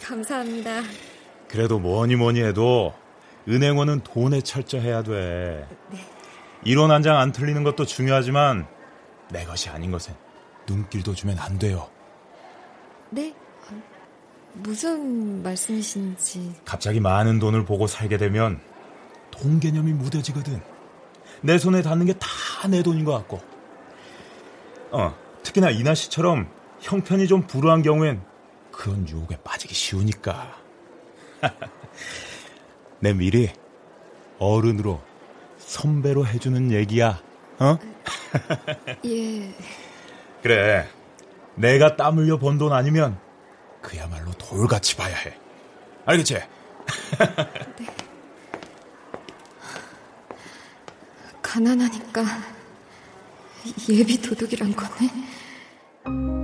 감사합니다. 0.00 0.82
그래도 1.48 1.80
뭐니 1.80 2.14
뭐니 2.14 2.42
해도 2.42 2.94
은행원은 3.48 4.02
돈에 4.04 4.40
철저해야 4.40 5.02
돼. 5.02 5.66
네. 5.90 5.98
이론 6.64 6.90
한 6.90 7.02
장 7.02 7.16
안 7.18 7.32
틀리는 7.32 7.62
것도 7.64 7.86
중요하지만 7.86 8.66
내 9.30 9.44
것이 9.44 9.68
아닌 9.68 9.90
것은 9.90 10.14
눈길도 10.66 11.14
주면 11.14 11.38
안 11.38 11.58
돼요. 11.58 11.88
네? 13.10 13.34
무슨 14.54 15.42
말씀이신지. 15.42 16.54
갑자기 16.64 17.00
많은 17.00 17.38
돈을 17.38 17.64
보고 17.64 17.86
살게 17.86 18.16
되면 18.18 18.60
돈 19.30 19.58
개념이 19.60 19.92
무뎌지거든. 19.94 20.60
내 21.40 21.58
손에 21.58 21.82
닿는 21.82 22.06
게 22.06 22.12
다 22.14 22.28
내 22.68 22.82
돈인 22.82 23.04
것 23.04 23.12
같고. 23.12 23.40
어, 24.92 25.16
특히나 25.42 25.70
이나 25.70 25.94
씨처럼 25.94 26.48
형편이 26.80 27.26
좀 27.26 27.46
불우한 27.46 27.82
경우엔 27.82 28.22
그런 28.70 29.08
유혹에 29.08 29.36
빠지기 29.42 29.74
쉬우니까. 29.74 30.54
내 33.00 33.12
미리 33.14 33.50
어른으로 34.38 35.00
선배로 35.72 36.26
해주는 36.26 36.70
얘기야. 36.70 37.18
어? 37.58 37.78
예. 39.06 39.54
그래. 40.42 40.86
내가 41.54 41.96
땀 41.96 42.18
흘려 42.18 42.38
번 42.38 42.58
돈 42.58 42.72
아니면 42.74 43.18
그야말로 43.80 44.32
돌같이 44.32 44.96
봐야 44.96 45.16
해. 45.16 45.34
알겠지? 46.04 46.40
가난하니까 51.42 52.22
예비 53.88 54.20
도둑이란 54.20 54.74
거네. 54.76 56.41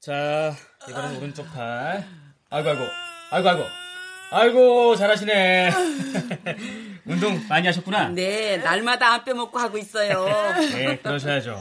자, 0.00 0.54
이번엔 0.88 1.16
오른쪽 1.18 1.44
팔. 1.52 2.06
아이고, 2.48 2.70
아이고, 2.70 2.84
아이고, 3.30 3.48
아이고. 3.50 3.64
아이고, 4.32 4.96
잘하시네. 4.96 5.70
운동 7.04 7.46
많이 7.48 7.66
하셨구나. 7.66 8.08
네, 8.08 8.56
날마다 8.58 9.12
안 9.14 9.24
빼먹고 9.24 9.58
하고 9.58 9.76
있어요. 9.76 10.24
네, 10.72 10.96
그러셔야죠. 10.98 11.58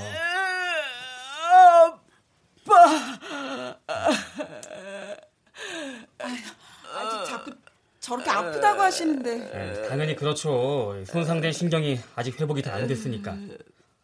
아직 6.96 7.26
자꾸 7.30 7.52
저렇게 8.00 8.30
아프다고 8.30 8.82
하시는데. 8.82 9.36
네, 9.52 9.88
당연히 9.88 10.16
그렇죠. 10.16 10.96
손상된 11.06 11.52
신경이 11.52 12.00
아직 12.16 12.40
회복이 12.40 12.62
다 12.62 12.70
안 12.74 12.88
됐으니까. 12.88 13.36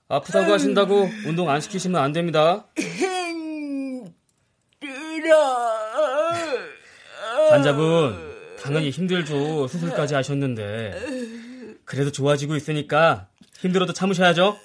아프다고 0.08 0.52
하신다고 0.52 1.10
운동 1.26 1.50
안 1.50 1.62
시키시면 1.62 2.02
안 2.02 2.12
됩니다. 2.14 2.66
환자분, 7.50 8.16
당연히 8.62 8.90
힘들죠. 8.90 9.68
수술까지 9.68 10.16
하셨는데. 10.16 11.00
그래도 11.86 12.12
좋아지고 12.12 12.56
있으니까 12.56 13.28
힘들어도 13.60 13.94
참으셔야죠. 13.94 14.58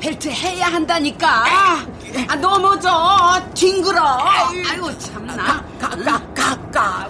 벨트 0.00 0.28
해야 0.28 0.66
한다니까. 0.66 1.44
아, 2.28 2.36
넘어져. 2.36 2.90
뒹굴어. 3.54 4.00
아이고, 4.68 4.98
참나. 4.98 5.64
가까가까 5.78 7.08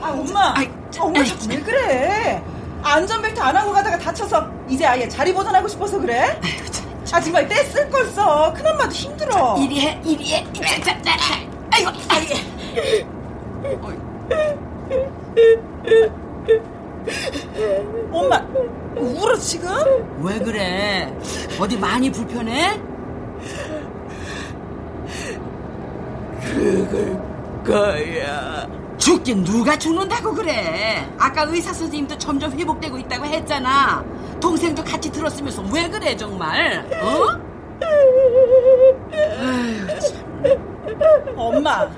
아 0.00 0.10
엄마, 0.10 0.54
엄마 0.98 1.24
자꾸 1.24 1.48
왜 1.48 1.60
그래? 1.60 2.42
안전벨트 2.82 3.40
안 3.40 3.56
하고 3.56 3.72
가다가 3.72 3.98
다쳐서 3.98 4.48
이제 4.68 4.86
아예 4.86 5.08
자리 5.08 5.32
보존하고 5.32 5.68
싶어서 5.68 5.98
그래? 5.98 6.38
아 7.12 7.20
정말 7.20 7.48
떼쓸 7.48 7.90
걸 7.90 8.06
써. 8.06 8.52
큰엄마도 8.54 8.90
힘들어. 8.90 9.56
이리 9.58 9.80
해, 9.80 10.00
이리 10.04 10.32
해. 10.32 10.46
자, 10.52 10.80
자, 11.02 11.16
자. 11.16 11.34
아이고, 11.72 11.90
아이고. 12.08 12.34
엄마 18.12 18.38
울어 18.96 19.36
지금? 19.36 19.70
왜 20.22 20.38
그래? 20.38 21.12
어디 21.58 21.76
많이 21.76 22.10
불편해? 22.10 22.80
거야. 27.64 28.66
죽긴 29.00 29.42
누가 29.44 29.76
죽는다고 29.78 30.34
그래? 30.34 31.08
아까 31.18 31.42
의사 31.44 31.72
선생님도 31.72 32.18
점점 32.18 32.52
회복되고 32.52 32.98
있다고 32.98 33.24
했잖아. 33.24 34.04
동생도 34.40 34.84
같이 34.84 35.10
들었으면서 35.10 35.64
왜 35.72 35.88
그래 35.88 36.14
정말? 36.16 36.86
어? 37.02 37.50
엄마, 41.34 41.88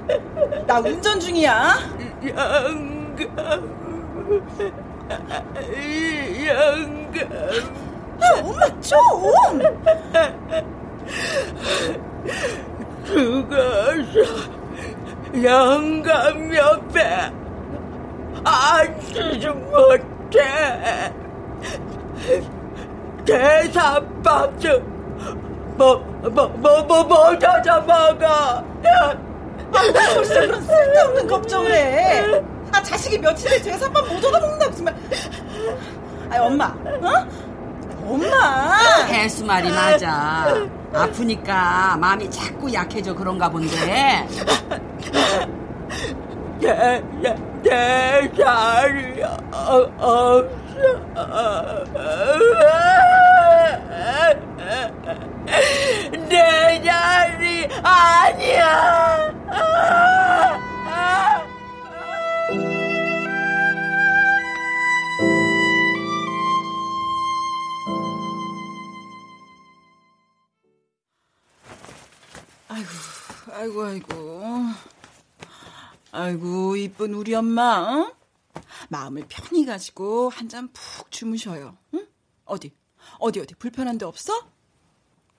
나 0.66 0.78
운전 0.78 1.18
중이야. 1.18 1.74
영감. 2.24 3.26
영감. 6.46 7.28
아, 8.20 8.40
엄마 8.40 8.80
좀. 8.80 8.98
죽어서 13.04 14.61
영감 15.34 16.54
옆에 16.54 17.32
앉지 18.44 19.48
못해. 19.48 21.12
대사박수 23.24 24.82
뭐, 25.76 25.96
뭐, 26.30 26.48
뭐, 26.48 26.82
뭐, 26.82 27.04
뭐 27.04 27.38
찾아 27.38 27.80
먹어. 27.80 28.26
아, 28.26 30.14
벌써 30.14 30.34
그런 30.40 30.62
쓸데없는 30.62 31.26
걱정을 31.26 31.72
해. 31.72 32.42
아, 32.72 32.82
자식이 32.82 33.18
며칠째 33.18 33.62
제사밥 33.62 34.06
못 34.06 34.22
얻어먹는다고 34.24 34.74
정말. 34.74 34.94
아, 36.30 36.42
엄마, 36.42 36.66
어? 36.66 37.26
엄마. 38.04 39.04
해수 39.06 39.44
말이 39.44 39.70
맞아. 39.70 40.54
아프니까 40.94 41.96
마음이 41.98 42.30
자꾸 42.30 42.72
약해져 42.72 43.14
그런가 43.14 43.48
본데. 43.48 44.26
내, 46.60 47.02
내, 47.20 47.34
내 47.62 48.32
자리 48.36 49.22
없어. 49.52 50.48
내 56.28 56.82
자리 56.82 57.68
아니야. 57.82 59.32
아이고, 72.72 72.88
아이고, 73.52 73.82
아이고. 73.84 74.42
아이고, 76.10 76.76
이쁜 76.76 77.12
우리 77.14 77.34
엄마, 77.34 77.92
응? 77.94 78.12
마음을 78.88 79.26
편히 79.28 79.66
가지고 79.66 80.30
한 80.30 80.48
잔 80.48 80.68
푹 80.72 81.10
주무셔요, 81.10 81.76
응? 81.94 82.06
어디, 82.46 82.74
어디, 83.18 83.40
어디, 83.40 83.54
불편한 83.56 83.98
데 83.98 84.06
없어? 84.06 84.32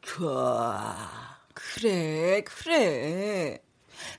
좋아. 0.02 1.40
그래, 1.56 2.44
그래. 2.44 3.60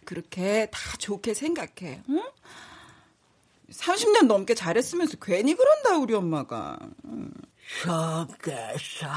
그렇게 0.05 0.68
다 0.72 0.79
좋게 0.98 1.35
생각해, 1.35 2.03
응? 2.09 2.22
30년 3.70 4.27
넘게 4.27 4.55
잘했으면서 4.55 5.18
괜히 5.22 5.55
그런다, 5.55 5.98
우리 5.98 6.14
엄마가. 6.14 6.79
속에서 7.83 9.09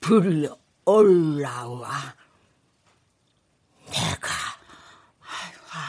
불러 0.00 0.56
올라와. 0.88 1.90
내가 3.90 4.28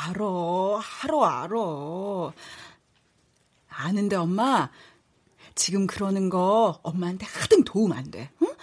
알어, 0.09 0.81
알어, 1.03 1.23
알어. 1.23 2.33
아는데 3.69 4.17
엄마, 4.17 4.69
지금 5.55 5.87
그러는 5.87 6.29
거 6.29 6.81
엄마한테 6.83 7.25
하등 7.25 7.63
도움 7.63 7.93
안 7.93 8.11
돼. 8.11 8.29
응? 8.41 8.53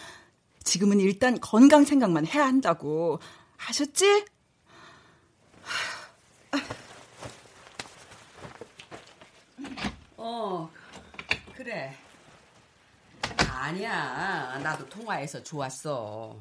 지금은 0.63 1.01
일단 1.01 1.41
건강 1.41 1.85
생각만 1.85 2.27
해야 2.27 2.45
한다고. 2.45 3.19
아셨지? 3.57 4.27
어, 10.19 10.71
그래. 11.55 11.97
아니야. 13.59 14.59
나도 14.63 14.89
통화해서 14.89 15.43
좋았어. 15.43 16.37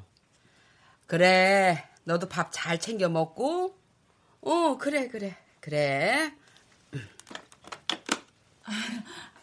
그래. 1.08 1.88
너도 2.04 2.28
밥 2.30 2.52
잘 2.52 2.80
챙겨 2.80 3.10
먹고. 3.10 3.76
어, 4.42 4.78
그래, 4.78 5.08
그래. 5.08 5.36
그래. 5.60 6.32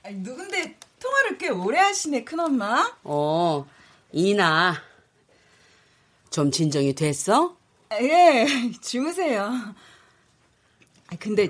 아니, 0.03 0.17
누군데 0.17 0.79
통화를 1.01 1.39
꽤 1.39 1.49
오래 1.49 1.79
하시네, 1.79 2.25
큰엄마. 2.25 2.97
어, 3.05 3.67
이나. 4.13 4.75
좀 6.31 6.51
진정이 6.51 6.95
됐어? 6.95 7.57
예, 8.01 8.47
주무세요. 8.81 9.45
아, 11.09 11.17
근데 11.19 11.49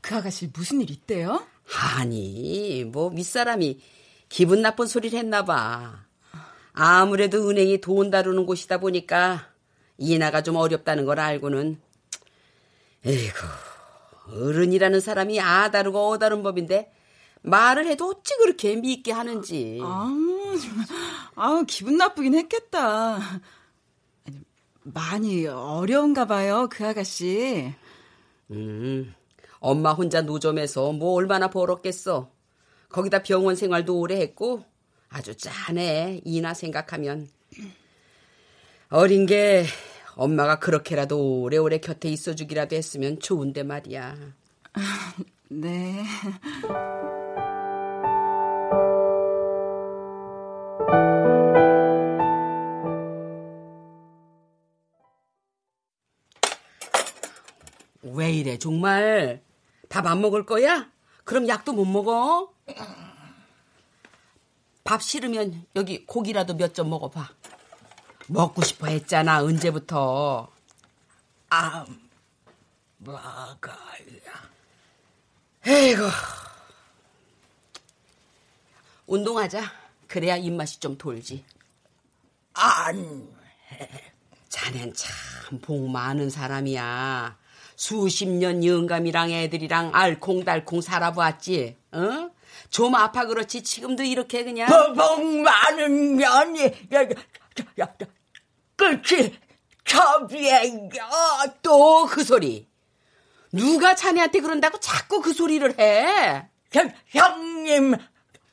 그 0.00 0.14
아가씨 0.16 0.50
무슨 0.52 0.80
일 0.80 0.90
있대요? 0.90 1.46
아니, 1.96 2.84
뭐 2.84 3.08
윗사람이 3.08 3.80
기분 4.34 4.62
나쁜 4.62 4.88
소리를 4.88 5.16
했나 5.16 5.44
봐. 5.44 6.06
아무래도 6.72 7.48
은행이 7.48 7.80
돈 7.80 8.10
다루는 8.10 8.46
곳이다 8.46 8.78
보니까 8.78 9.46
이나가 9.96 10.42
좀 10.42 10.56
어렵다는 10.56 11.04
걸 11.04 11.20
알고는 11.20 11.80
에이구 13.04 13.46
어른이라는 14.32 14.98
사람이 14.98 15.40
아 15.40 15.70
다르고 15.70 16.10
어 16.10 16.18
다른 16.18 16.42
법인데 16.42 16.92
말을 17.42 17.86
해도 17.86 18.08
어찌 18.08 18.36
그렇게 18.38 18.74
미있게 18.74 19.12
하는지. 19.12 19.78
아우, 19.80 20.58
정말, 20.60 20.86
아우, 21.36 21.64
기분 21.64 21.96
나쁘긴 21.96 22.34
했겠다. 22.34 23.20
많이 24.82 25.46
어려운가 25.46 26.24
봐요, 26.24 26.66
그 26.72 26.84
아가씨. 26.84 27.72
음, 28.50 29.14
엄마 29.60 29.92
혼자 29.92 30.22
노점에서 30.22 30.90
뭐 30.90 31.12
얼마나 31.12 31.50
벌었겠어. 31.50 32.33
거기다 32.88 33.22
병원 33.22 33.56
생활도 33.56 33.98
오래 33.98 34.20
했고 34.20 34.64
아주 35.08 35.36
짠해 35.36 36.20
이나 36.24 36.54
생각하면 36.54 37.28
어린 38.88 39.26
게 39.26 39.64
엄마가 40.16 40.58
그렇게라도 40.60 41.42
오래오래 41.42 41.78
곁에 41.78 42.08
있어주기라도 42.08 42.76
했으면 42.76 43.18
좋은데 43.18 43.62
말이야. 43.64 44.16
네. 45.50 46.04
왜 58.02 58.32
이래 58.32 58.58
정말 58.58 59.42
밥 59.88 60.06
안 60.06 60.20
먹을 60.20 60.44
거야? 60.44 60.90
그럼 61.24 61.48
약도 61.48 61.72
못 61.72 61.84
먹어? 61.84 62.52
밥 64.84 65.02
싫으면 65.02 65.66
여기 65.76 66.04
고기라도 66.06 66.54
몇 66.54 66.74
점 66.74 66.90
먹어봐. 66.90 67.28
먹고 68.28 68.62
싶어 68.62 68.86
했잖아 68.86 69.42
언제부터? 69.42 70.50
안 71.50 72.08
먹어요. 72.98 73.74
에이구. 75.66 76.08
운동하자. 79.06 79.62
그래야 80.08 80.36
입맛이 80.36 80.78
좀 80.80 80.96
돌지. 80.98 81.44
안 82.54 83.28
자넨 84.48 84.92
참 84.94 85.58
복 85.60 85.88
많은 85.88 86.30
사람이야. 86.30 87.36
수십 87.76 88.26
년 88.28 88.64
영감이랑 88.64 89.30
애들이랑 89.30 89.90
알콩달콩 89.94 90.80
살아보았지. 90.80 91.76
어? 91.92 92.30
좀 92.70 92.94
아파 92.94 93.26
그렇지 93.26 93.62
지금도 93.62 94.02
이렇게 94.02 94.44
그냥. 94.44 94.68
복 94.68 95.24
많은 95.24 96.16
년이 96.16 96.62
야, 96.92 97.02
야, 97.02 97.08
야, 97.08 97.64
야, 97.80 97.94
끝이 98.76 99.34
첩이에요. 99.84 100.88
또 101.62 102.06
그 102.06 102.24
소리. 102.24 102.68
누가 103.52 103.94
자네한테 103.94 104.40
그런다고 104.40 104.78
자꾸 104.80 105.20
그 105.20 105.32
소리를 105.32 105.78
해? 105.78 106.48
형, 106.72 106.90
형님 107.08 107.94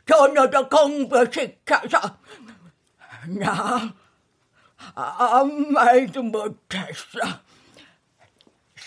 전혀도 0.05 0.69
공부시켜서 0.69 2.17
나 3.27 3.93
아무 4.93 5.71
말도 5.71 6.21
못했어. 6.23 7.19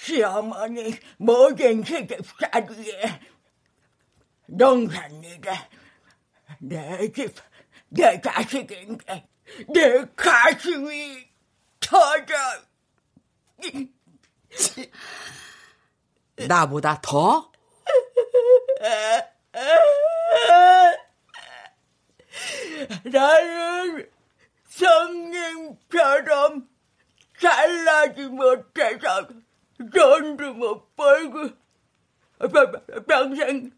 시어머니 0.05 0.99
모든 1.17 1.83
시집살이에 1.83 3.21
농산일에 4.47 5.69
내 6.59 7.11
집, 7.11 7.35
내 7.89 8.21
자식인데 8.21 9.27
내 9.73 10.05
가슴이 10.15 11.27
터져. 11.81 12.35
나보다 16.37 17.01
더? 17.01 17.51
나는 23.05 24.11
성님처럼 24.67 26.69
잘나지 27.41 28.27
못해서 28.27 29.29
돈도 29.79 30.55
못 30.55 30.97
벌고 30.97 31.51
평생 33.09 33.73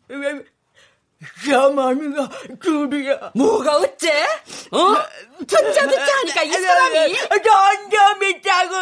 시어머니가 1.42 2.28
둘이야. 2.60 3.32
뭐가 3.34 3.76
어째? 3.78 4.26
어? 4.70 4.94
듣자 5.46 5.86
듣자 5.86 6.16
하니까 6.18 6.42
이 6.42 6.52
사람이 6.52 7.16
돈좀 7.16 8.22
있다고 8.24 8.74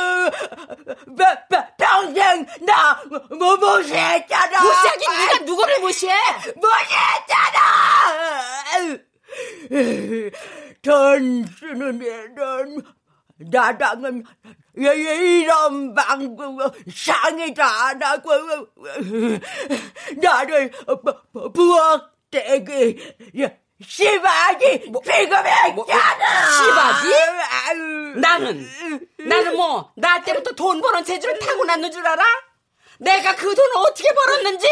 평생 1.79 2.47
나 2.63 3.01
뭐, 3.39 3.57
무시했잖아. 3.57 4.63
무시하긴 4.63 5.13
네가 5.13 5.39
누구를 5.45 5.81
무시해? 5.81 6.13
무시했잖아. 6.57 7.61
돈 10.83 11.47
쓰는 11.47 12.03
애는 12.03 12.83
나랑은 13.39 14.25
이런 14.77 15.95
방법 15.95 16.75
상의도 16.93 17.63
안 17.63 18.03
하고 18.03 18.31
나를 20.17 20.71
부엌대기 21.55 23.15
시바지 23.81 24.93
취급했잖아. 25.05 26.51
시바지? 26.53 27.09
나는 28.21 28.67
나는 29.19 29.57
뭐 29.57 29.93
나 29.97 30.21
때부터 30.23 30.53
돈 30.53 30.81
버는 30.81 31.05
재주를 31.05 31.39
타고났는 31.41 31.91
줄 31.91 32.07
알아? 32.07 32.25
내가 32.99 33.35
그 33.35 33.53
돈을 33.55 33.71
어떻게 33.79 34.09
벌었는지 34.15 34.67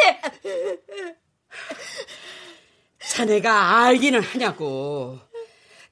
자네가 3.00 3.80
알기는 3.82 4.22
하냐고 4.22 5.18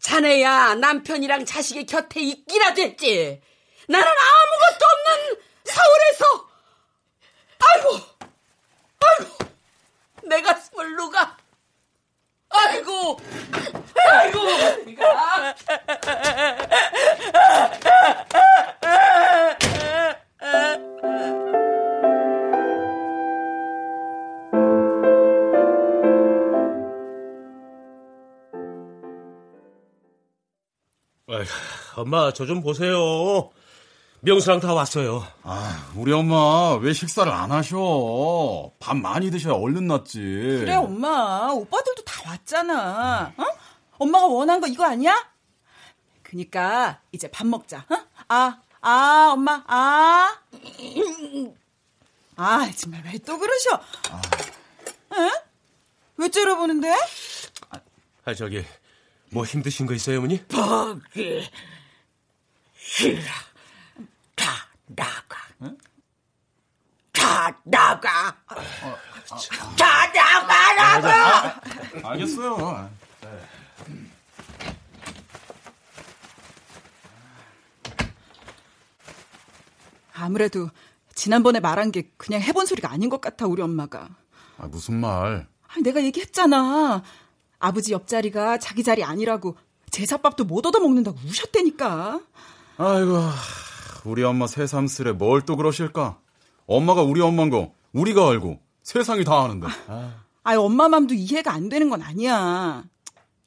자네야 0.00 0.76
남편이랑 0.76 1.44
자식의 1.44 1.86
곁에 1.86 2.20
있기라도 2.20 2.82
했지. 2.82 3.40
나는 3.88 4.06
아무것도 4.06 4.86
없는 4.86 5.42
서울에서. 5.64 6.50
아이고 7.62 8.00
아이고 9.00 9.38
내 10.24 10.40
가슴을 10.42 10.96
누가. 10.96 11.36
아이고 12.48 13.20
아이고. 13.94 14.44
네가 14.86 15.54
엄마 32.00 32.32
저 32.32 32.46
좀 32.46 32.62
보세요. 32.62 33.50
명수랑 34.22 34.60
다 34.60 34.74
왔어요. 34.74 35.26
아, 35.44 35.90
우리 35.96 36.12
엄마 36.12 36.74
왜 36.76 36.92
식사를 36.92 37.30
안 37.32 37.52
하셔? 37.52 38.70
밥 38.78 38.96
많이 38.96 39.30
드셔야 39.30 39.54
얼른 39.54 39.86
낫지. 39.86 40.18
그래 40.60 40.74
엄마 40.74 41.48
오빠들도 41.52 42.04
다 42.04 42.28
왔잖아. 42.30 43.32
어? 43.36 43.44
엄마가 43.98 44.26
원한 44.26 44.60
거 44.60 44.66
이거 44.66 44.84
아니야? 44.84 45.14
그니까 46.22 47.00
이제 47.12 47.30
밥 47.30 47.46
먹자. 47.46 47.86
어? 47.88 47.96
아, 48.28 48.58
아 48.82 49.30
엄마 49.32 49.62
아. 49.66 50.36
아 52.36 52.70
정말 52.76 53.02
왜 53.06 53.18
또 53.18 53.38
그러셔? 53.38 53.74
에? 55.14 55.30
왜 56.18 56.28
째려보는데? 56.30 56.94
아 58.24 58.34
저기 58.34 58.64
뭐 59.30 59.44
힘드신 59.44 59.86
거 59.86 59.94
있어요, 59.94 60.18
어머니? 60.18 60.42
보기 60.44 61.48
싫어. 62.92 63.22
다 64.34 64.66
나가. 64.86 65.38
다 67.12 67.56
나가. 67.62 68.36
다 69.76 70.06
나가라고. 70.12 72.08
알겠어요. 72.08 72.90
아무래도 80.12 80.68
지난번에 81.14 81.60
말한 81.60 81.92
게 81.92 82.10
그냥 82.16 82.40
해본 82.42 82.66
소리가 82.66 82.90
아닌 82.90 83.08
것 83.08 83.20
같아 83.20 83.46
우리 83.46 83.62
엄마가. 83.62 84.08
아, 84.58 84.66
무슨 84.66 84.94
말? 85.00 85.46
아, 85.68 85.74
내가 85.80 86.02
얘기했잖아. 86.02 87.04
아버지 87.60 87.92
옆자리가 87.92 88.58
자기 88.58 88.82
자리 88.82 89.04
아니라고 89.04 89.56
제사밥도 89.90 90.44
못 90.44 90.66
얻어먹는다고 90.66 91.18
우셨다니까. 91.24 92.20
아이고, 92.82 93.18
우리 94.06 94.22
엄마 94.24 94.46
새삼스레 94.46 95.12
뭘 95.12 95.42
또 95.44 95.56
그러실까? 95.56 96.18
엄마가 96.66 97.02
우리 97.02 97.20
엄마인 97.20 97.50
거 97.50 97.74
우리가 97.92 98.30
알고 98.30 98.58
세상이 98.82 99.22
다 99.24 99.42
아는데. 99.42 99.66
아. 99.88 100.24
아이 100.44 100.56
엄마 100.56 100.88
맘도 100.88 101.12
이해가 101.12 101.52
안 101.52 101.68
되는 101.68 101.90
건 101.90 102.00
아니야. 102.00 102.84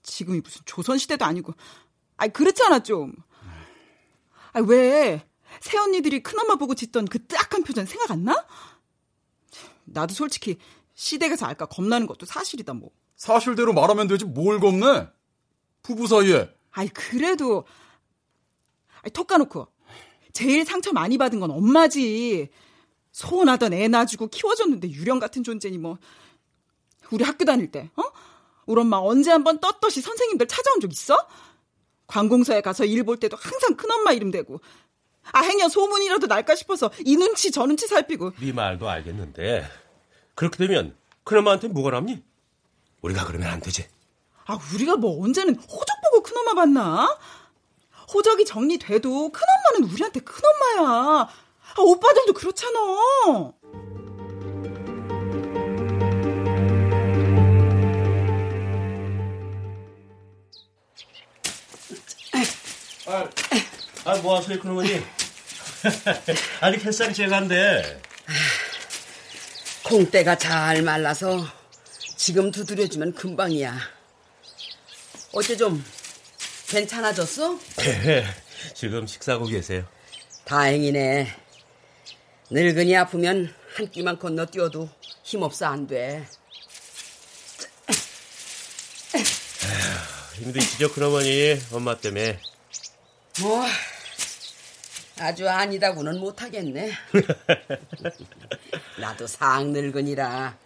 지금이 0.03 0.41
무슨 0.41 0.61
조선시대도 0.65 1.25
아니고. 1.25 1.53
아이 2.17 2.29
그렇잖아 2.29 2.83
좀. 2.83 3.13
아이 4.51 4.61
왜 4.67 5.25
새언니들이 5.61 6.21
큰엄마 6.21 6.55
보고 6.55 6.75
짓던 6.75 7.05
그 7.05 7.25
뜨악한 7.25 7.63
표정 7.63 7.87
생각 7.87 8.11
안 8.11 8.23
나? 8.25 8.45
나도 9.85 10.13
솔직히 10.13 10.57
시댁에서 10.93 11.47
알까 11.47 11.65
겁나는 11.65 12.05
것도 12.05 12.27
사실이다 12.27 12.73
뭐. 12.73 12.91
사실대로 13.15 13.73
말하면 13.73 14.07
되지 14.07 14.25
뭘 14.25 14.59
겁내? 14.59 15.07
부부 15.81 16.05
사이에. 16.05 16.53
아이 16.71 16.87
그래도 16.89 17.65
아이 19.03 19.11
톡 19.11 19.27
까놓고 19.27 19.67
제일 20.33 20.65
상처 20.65 20.91
많이 20.93 21.17
받은 21.17 21.39
건 21.39 21.51
엄마지. 21.51 22.49
소원하던 23.11 23.73
애 23.73 23.87
낳아주고 23.87 24.27
키워줬는데 24.27 24.89
유령 24.89 25.19
같은 25.19 25.43
존재니 25.43 25.77
뭐. 25.77 25.97
우리 27.11 27.23
학교 27.23 27.45
다닐 27.45 27.69
때, 27.69 27.91
어? 27.95 28.01
우리 28.65 28.81
엄마 28.81 28.97
언제 28.97 29.29
한번 29.29 29.59
떳떳이 29.59 30.01
선생님들 30.01 30.47
찾아온 30.47 30.79
적 30.79 30.91
있어? 30.91 31.27
관공서에 32.07 32.61
가서 32.61 32.85
일 32.85 33.03
볼 33.03 33.17
때도 33.19 33.37
항상 33.39 33.75
큰엄마 33.75 34.13
이름 34.13 34.31
대고. 34.31 34.59
아, 35.31 35.41
행여 35.41 35.69
소문이라도 35.69 36.25
날까 36.27 36.55
싶어서 36.55 36.89
이 37.05 37.15
눈치 37.15 37.51
저 37.51 37.65
눈치 37.67 37.85
살피고. 37.85 38.31
네 38.39 38.51
말도 38.51 38.89
알겠는데 38.89 39.63
그렇게 40.33 40.57
되면 40.57 40.95
큰엄마한테 41.23 41.67
뭐가 41.67 41.91
남니? 41.91 42.23
우리가 43.01 43.25
그러면 43.25 43.49
안 43.49 43.59
되지. 43.59 43.85
아, 44.45 44.57
우리가 44.73 44.95
뭐 44.97 45.23
언제는 45.23 45.55
호적 45.55 45.87
보고 46.03 46.23
큰엄마 46.23 46.53
봤나? 46.55 47.15
호적이 48.11 48.45
정리돼도 48.45 49.31
큰엄마는 49.31 49.93
우리한테 49.93 50.19
큰엄마야. 50.21 51.29
아, 51.75 51.81
오빠들도 51.81 52.33
그렇잖아. 52.33 52.79
아, 63.05 63.29
아, 64.05 64.15
뭐 64.17 64.37
하세요, 64.37 64.59
그놈이? 64.59 64.89
아직 66.61 66.85
햇살이 66.85 67.13
쨍한데. 67.13 68.01
콩대가 69.83 70.37
잘 70.37 70.81
말라서 70.81 71.45
지금 72.15 72.51
두드려주면 72.51 73.13
금방이야. 73.13 73.77
어째 75.33 75.57
좀 75.57 75.83
괜찮아졌어? 76.67 77.59
네, 77.77 78.25
지금 78.73 79.05
식사하고 79.05 79.45
계세요. 79.45 79.85
다행이네. 80.45 81.27
늙은이 82.49 82.95
아프면 82.97 83.53
한 83.75 83.89
끼만 83.89 84.19
건너뛰어도 84.19 84.89
힘없어 85.23 85.65
안 85.67 85.87
돼. 85.87 86.25
힘드시죠, 90.35 90.91
그러머니? 90.91 91.57
엄마 91.71 91.95
때문에. 91.97 92.39
뭐 93.41 93.65
아주 95.19 95.47
아니다고는 95.49 96.19
못하겠네. 96.19 96.91
나도 98.99 99.27
상 99.27 99.71
늙은이라. 99.71 100.57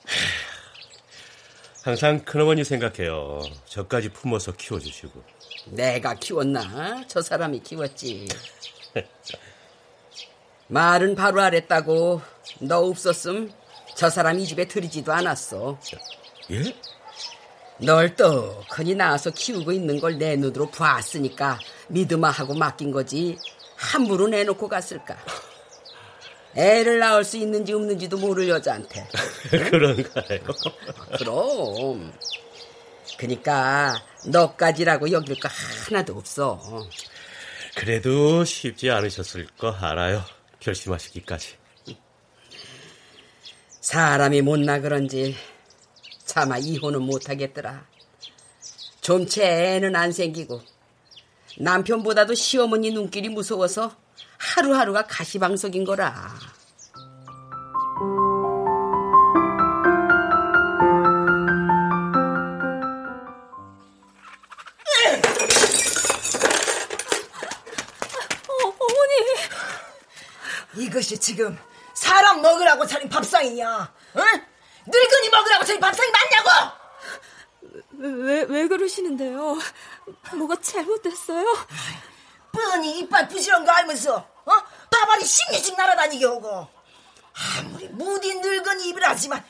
항상 1.88 2.20
큰어머니 2.26 2.66
생각해요. 2.66 3.40
저까지 3.64 4.10
품어서 4.10 4.52
키워주시고. 4.52 5.24
내가 5.68 6.16
키웠나? 6.16 7.06
저 7.08 7.22
사람이 7.22 7.62
키웠지. 7.62 8.28
말은 10.68 11.16
바로 11.16 11.42
하랬다고. 11.42 12.20
너 12.60 12.80
없었음 12.80 13.54
저 13.96 14.10
사람 14.10 14.38
이 14.38 14.46
집에 14.46 14.68
들이지도 14.68 15.14
않았어. 15.14 15.80
예? 16.52 16.76
널 17.80 18.14
떡하니 18.18 18.96
낳아서 18.96 19.30
키우고 19.30 19.72
있는 19.72 20.02
걸 20.02 20.18
내 20.18 20.36
눈으로 20.36 20.70
봤으니까 20.70 21.58
믿음아 21.88 22.30
하고 22.32 22.54
맡긴 22.54 22.92
거지. 22.92 23.38
함부로 23.78 24.28
내놓고 24.28 24.68
갔을까? 24.68 25.16
애를 26.58 26.98
낳을 26.98 27.24
수 27.24 27.38
있는지 27.38 27.72
없는지도 27.72 28.18
모를 28.18 28.50
여자한테. 28.50 29.08
그런가요? 29.70 30.40
그럼. 31.20 32.12
그니까 33.20 33.94
너까지라고 34.26 35.12
여길 35.12 35.40
거 35.40 35.48
하나도 35.88 36.18
없어. 36.18 36.60
그래도 37.76 38.44
쉽지 38.44 38.90
않으셨을 38.90 39.46
거 39.58 39.72
알아요. 39.72 40.24
결심하시기까지. 40.60 41.56
사람이 43.82 44.42
못나 44.42 44.82
그런지 44.82 45.36
차마 46.26 46.58
이혼은 46.58 47.04
못하겠더라. 47.04 47.86
좀채 49.02 49.76
애는 49.76 49.96
안 49.96 50.12
생기고 50.12 50.62
남편보다도 51.60 52.34
시어머니 52.34 52.92
눈길이 52.92 53.30
무서워서 53.30 53.96
하루하루가 54.38 55.04
가시방석인 55.08 55.84
거라. 55.86 56.30
어, 68.48 68.54
어머니. 68.64 69.26
이것이 70.86 71.20
지금 71.20 71.58
사람 71.94 72.42
먹으라고 72.42 72.86
차린 72.86 73.10
밥상이냐? 73.10 73.94
응? 74.18 74.22
늙은이 74.86 75.30
먹으라고 75.30 75.66
차린 75.66 75.82
밥상이 75.82 76.12
맞냐고? 76.12 76.78
왜, 78.00 78.44
왜 78.44 78.68
그러시는데요? 78.68 79.58
뭐가 80.36 80.56
잘못됐어요? 80.62 81.46
뻔히 82.58 83.00
이빨 83.00 83.28
부시런 83.28 83.64
거 83.66 83.72
알면서 83.72 84.16
어? 84.16 84.52
밥알이 84.90 85.24
십리씩 85.24 85.78
날아다니게 85.78 86.26
오고 86.26 86.68
아무리 87.60 87.88
무딘 87.90 88.42
늙은이 88.42 88.90
입을 88.90 89.04
하지만 89.06 89.46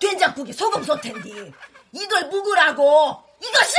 된장국에 0.00 0.52
소금 0.52 0.82
쏟텐디 0.82 1.52
이걸 1.92 2.24
묵으라고 2.28 3.22
이것을 3.42 3.74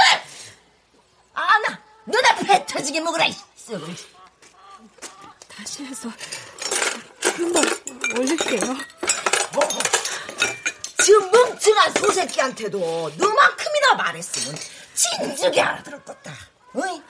아나 1.34 1.82
눈앞에 2.06 2.46
배 2.46 2.66
터지게 2.68 3.00
먹으라 3.02 3.26
이 3.26 3.36
썩은 3.56 3.96
다시 5.48 5.84
해서 5.86 6.10
금방 7.22 7.64
올릴게요. 8.18 8.60
지금 11.04 11.32
멍청한 11.32 11.94
소새끼한테도 11.94 12.80
너만큼이나 13.18 13.94
말했으면 13.96 14.60
진즉에 14.94 15.62
알아들었겠다. 15.62 16.34
어이? 16.76 17.02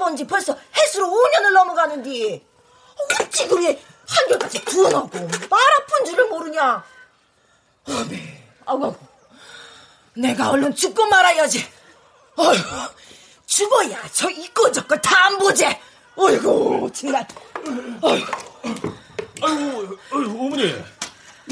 시집 0.00 0.02
온 0.02 0.16
지 0.16 0.26
벌써 0.26 0.56
해수로 0.76 1.06
5년을 1.06 1.52
넘어가는데 1.52 2.42
어찌 3.20 3.46
그리 3.46 3.78
한결같이 4.08 4.64
두어놓고 4.64 5.18
말 5.48 5.60
아픈 5.78 6.04
줄을 6.06 6.26
모르냐? 6.28 6.82
어메, 7.88 8.44
아고, 8.66 8.96
내가 10.14 10.50
얼른 10.50 10.74
죽고 10.74 11.06
말아야지. 11.06 11.66
어휴, 12.36 12.58
죽어야 13.46 13.98
저 14.12 14.28
이거 14.30 14.70
저거 14.72 14.96
다 14.96 15.26
안 15.26 15.38
보지. 15.38 15.64
어이구, 16.16 16.90
정말. 16.92 17.26
어이구. 18.02 18.32
아이고, 19.42 19.96
아이고, 20.12 20.30
어머니. 20.46 20.74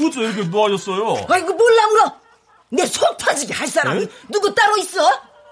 어째 0.01 0.19
이렇게 0.21 0.41
뭐 0.43 0.67
하셨어요? 0.67 1.25
아이고, 1.29 1.53
몰라, 1.53 1.87
물어. 1.87 2.19
내 2.71 2.85
속 2.85 3.17
터지게 3.17 3.53
할 3.53 3.67
사람이 3.67 4.05
네? 4.05 4.11
누구 4.29 4.53
따로 4.53 4.77
있어? 4.77 5.01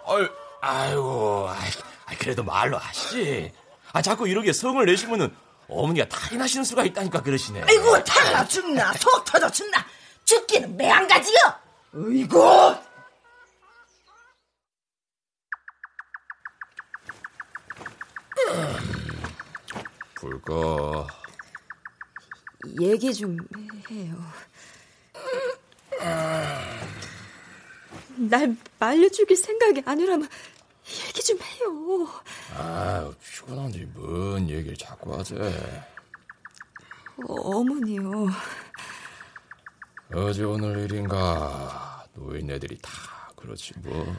아유, 0.08 0.30
아이고, 0.62 1.50
아이, 1.50 1.58
아이, 1.58 1.72
그래도 2.16 2.44
말로 2.44 2.78
하시지. 2.78 3.52
아, 3.94 4.02
자꾸 4.02 4.28
이렇게 4.28 4.54
성을 4.54 4.84
내시면은 4.86 5.34
어머니가 5.68 6.08
탈이 6.08 6.38
나시는 6.38 6.64
수가 6.64 6.86
있다니까 6.86 7.22
그러시네. 7.22 7.64
아이고, 7.68 8.04
탈나 8.04 8.48
죽나, 8.48 8.94
속 8.94 9.26
터져 9.26 9.50
죽나. 9.50 9.86
죽기는 10.24 10.78
매한 10.78 11.08
가지요. 11.08 11.38
어이구. 11.94 12.76
불가. 20.16 21.08
얘기 22.82 23.14
좀 23.14 23.38
해요. 23.90 24.16
날 28.16 28.56
말려 28.80 29.10
죽일 29.10 29.38
생각이 29.38 29.84
아니라면 29.86 30.28
얘기 30.90 31.22
좀 31.24 31.38
해요. 31.40 32.08
아유, 32.56 33.14
피곤한데 33.24 33.86
뭔 33.94 34.50
얘기를 34.50 34.76
자꾸 34.78 35.14
하지. 35.18 35.36
어, 37.28 37.34
어머니요. 37.34 38.28
어제 40.14 40.44
오늘 40.44 40.84
일인가 40.84 42.06
노인네들이 42.14 42.78
다 42.82 42.92
그렇지 43.36 43.74
뭐. 43.80 44.16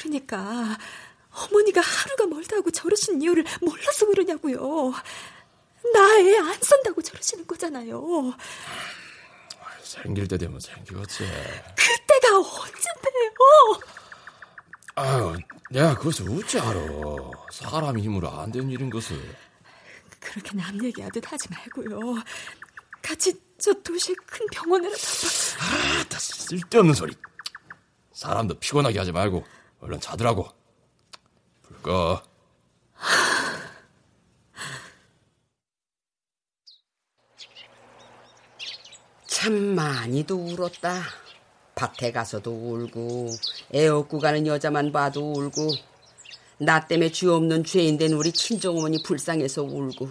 그러니까 0.00 0.76
어머니가 1.30 1.80
하루가 1.80 2.26
멀다고 2.26 2.70
저러신 2.70 3.22
이유를 3.22 3.44
몰라서 3.60 4.06
그러냐고요. 4.06 4.92
나 5.92 6.18
애 6.18 6.38
안 6.38 6.58
산다고 6.60 7.02
저러시는 7.02 7.46
거잖아요. 7.46 8.32
생길 9.82 10.26
때 10.26 10.36
되면 10.38 10.58
생기겠지. 10.58 11.24
그때가 11.76 12.38
언젠데요? 12.38 13.30
아유, 14.96 15.36
내가 15.70 15.96
그것을 15.96 16.28
어찌 16.30 16.58
알아. 16.58 16.80
사람 17.50 17.98
힘으로 17.98 18.30
안된 18.30 18.70
일인 18.70 18.90
것을. 18.90 19.16
그렇게 20.20 20.56
남 20.56 20.82
얘기하듯 20.84 21.32
하지 21.32 21.48
말고요. 21.50 22.22
같이 23.02 23.34
저 23.58 23.72
도시의 23.74 24.16
큰 24.26 24.46
병원으로 24.52 24.90
가봐. 24.90 26.00
아따, 26.00 26.18
쓸데없는 26.18 26.94
소리. 26.94 27.14
사람도 28.12 28.58
피곤하게 28.58 28.98
하지 28.98 29.12
말고 29.12 29.44
얼른 29.80 30.00
자더라고. 30.00 30.48
불 31.62 31.82
꺼. 31.82 32.22
참 39.26 39.74
많이도 39.74 40.36
울었다. 40.36 41.02
밭에 41.74 42.12
가서도 42.12 42.50
울고 42.50 43.28
애 43.74 43.88
업고 43.88 44.18
가는 44.18 44.46
여자만 44.46 44.92
봐도 44.92 45.32
울고 45.32 45.70
나 46.58 46.86
때문에 46.86 47.10
죄 47.10 47.26
없는 47.26 47.64
죄인 47.64 47.98
된 47.98 48.12
우리 48.12 48.32
친정어머니 48.32 49.02
불쌍해서 49.02 49.62
울고 49.62 50.08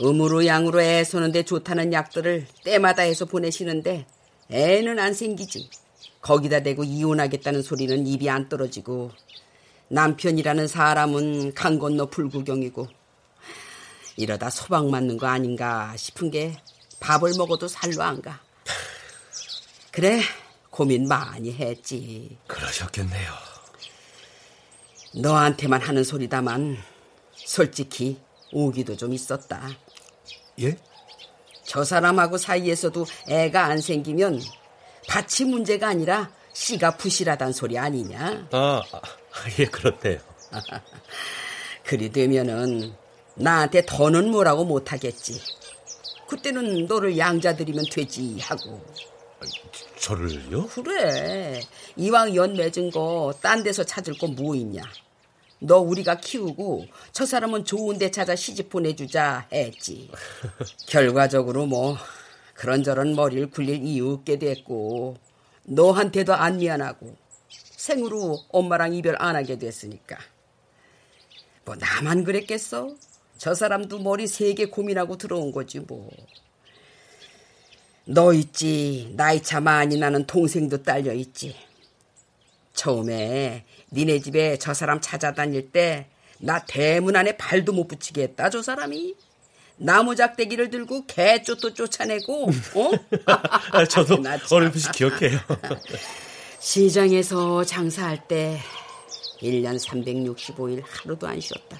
음으로 0.00 0.46
양으로 0.46 0.80
애 0.80 1.02
서는데 1.04 1.44
좋다는 1.44 1.92
약들을 1.92 2.46
때마다 2.64 3.02
해서 3.02 3.24
보내시는데 3.24 4.06
애는 4.50 4.98
안 4.98 5.14
생기지. 5.14 5.68
거기다 6.20 6.60
대고 6.60 6.84
이혼하겠다는 6.84 7.62
소리는 7.62 8.06
입이 8.06 8.28
안 8.28 8.48
떨어지고 8.48 9.10
남편이라는 9.88 10.66
사람은 10.68 11.54
강 11.54 11.78
건너 11.78 12.06
불구경이고 12.06 12.88
이러다 14.16 14.50
소방 14.50 14.90
맞는 14.90 15.16
거 15.16 15.26
아닌가 15.26 15.94
싶은 15.96 16.30
게 16.30 16.60
밥을 17.00 17.34
먹어도 17.38 17.68
살로 17.68 18.02
안 18.02 18.20
가. 18.20 18.40
그래, 19.92 20.20
고민 20.78 21.08
많이 21.08 21.52
했지. 21.52 22.38
그러셨겠네요. 22.46 23.32
너한테만 25.16 25.82
하는 25.82 26.04
소리다만 26.04 26.78
솔직히 27.34 28.20
오기도 28.52 28.96
좀 28.96 29.12
있었다. 29.12 29.70
예? 30.60 30.76
저 31.64 31.82
사람하고 31.82 32.38
사이에서도 32.38 33.04
애가 33.28 33.64
안 33.64 33.80
생기면 33.80 34.40
밭이 35.08 35.50
문제가 35.50 35.88
아니라 35.88 36.30
씨가 36.52 36.96
부실하단 36.96 37.52
소리 37.52 37.76
아니냐? 37.76 38.46
아, 38.52 38.80
아 38.92 39.00
예, 39.58 39.64
그렇대요. 39.64 40.20
그리 41.82 42.12
되면은 42.12 42.94
나한테 43.34 43.84
더는 43.84 44.30
뭐라고 44.30 44.64
못하겠지. 44.64 45.42
그때는 46.28 46.86
너를 46.86 47.18
양자들이면 47.18 47.86
되지 47.90 48.38
하고. 48.38 48.80
저를요? 49.98 50.66
그래. 50.68 51.60
이왕 51.96 52.34
연 52.34 52.54
맺은 52.54 52.90
거 52.90 53.32
딴 53.40 53.62
데서 53.62 53.84
찾을 53.84 54.16
거 54.18 54.26
뭐 54.28 54.54
있냐. 54.54 54.82
너 55.60 55.78
우리가 55.78 56.18
키우고 56.18 56.86
저 57.12 57.26
사람은 57.26 57.64
좋은 57.64 57.98
데 57.98 58.10
찾아 58.10 58.36
시집 58.36 58.68
보내주자 58.70 59.48
했지. 59.52 60.10
결과적으로 60.86 61.66
뭐 61.66 61.96
그런저런 62.54 63.14
머리를 63.14 63.50
굴릴 63.50 63.84
이유 63.84 64.10
없게 64.12 64.38
됐고 64.38 65.16
너한테도 65.64 66.32
안 66.34 66.58
미안하고 66.58 67.16
생으로 67.48 68.38
엄마랑 68.50 68.94
이별 68.94 69.16
안 69.18 69.36
하게 69.36 69.58
됐으니까. 69.58 70.16
뭐 71.64 71.74
나만 71.76 72.24
그랬겠어? 72.24 72.94
저 73.36 73.54
사람도 73.54 73.98
머리 74.00 74.26
세 74.26 74.52
개 74.54 74.66
고민하고 74.66 75.16
들어온 75.16 75.52
거지 75.52 75.80
뭐. 75.80 76.10
너 78.08 78.32
있지 78.32 79.12
나이 79.16 79.42
차 79.42 79.60
많이 79.60 79.96
나는 79.98 80.26
동생도 80.26 80.82
딸려 80.82 81.12
있지. 81.14 81.54
처음에 82.74 83.64
니네 83.92 84.20
집에 84.20 84.56
저 84.58 84.72
사람 84.74 85.00
찾아다닐 85.00 85.70
때 85.70 86.08
나 86.40 86.64
대문 86.64 87.16
안에 87.16 87.36
발도 87.36 87.72
못 87.72 87.88
붙이게 87.88 88.22
했다 88.22 88.50
저 88.50 88.62
사람이. 88.62 89.14
나무 89.80 90.16
작대기를 90.16 90.70
들고 90.70 91.06
개 91.06 91.40
쫓도 91.42 91.72
쫓아내고 91.72 92.46
어? 92.74 92.90
아, 93.72 93.84
저도 93.84 94.18
어렴풋이 94.50 94.90
기억해요. 94.92 95.38
시장에서 96.58 97.62
장사할 97.62 98.26
때 98.26 98.58
1년 99.40 99.78
365일 99.78 100.82
하루도 100.84 101.28
안 101.28 101.40
쉬었다. 101.40 101.78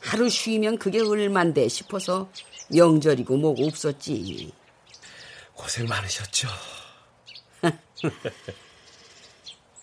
하루 0.00 0.28
쉬면 0.30 0.78
그게 0.78 1.00
얼만데 1.00 1.68
싶어서 1.68 2.30
명절이고 2.70 3.36
뭐고 3.36 3.66
없었지. 3.66 4.52
고생 5.56 5.86
많으셨죠. 5.86 6.48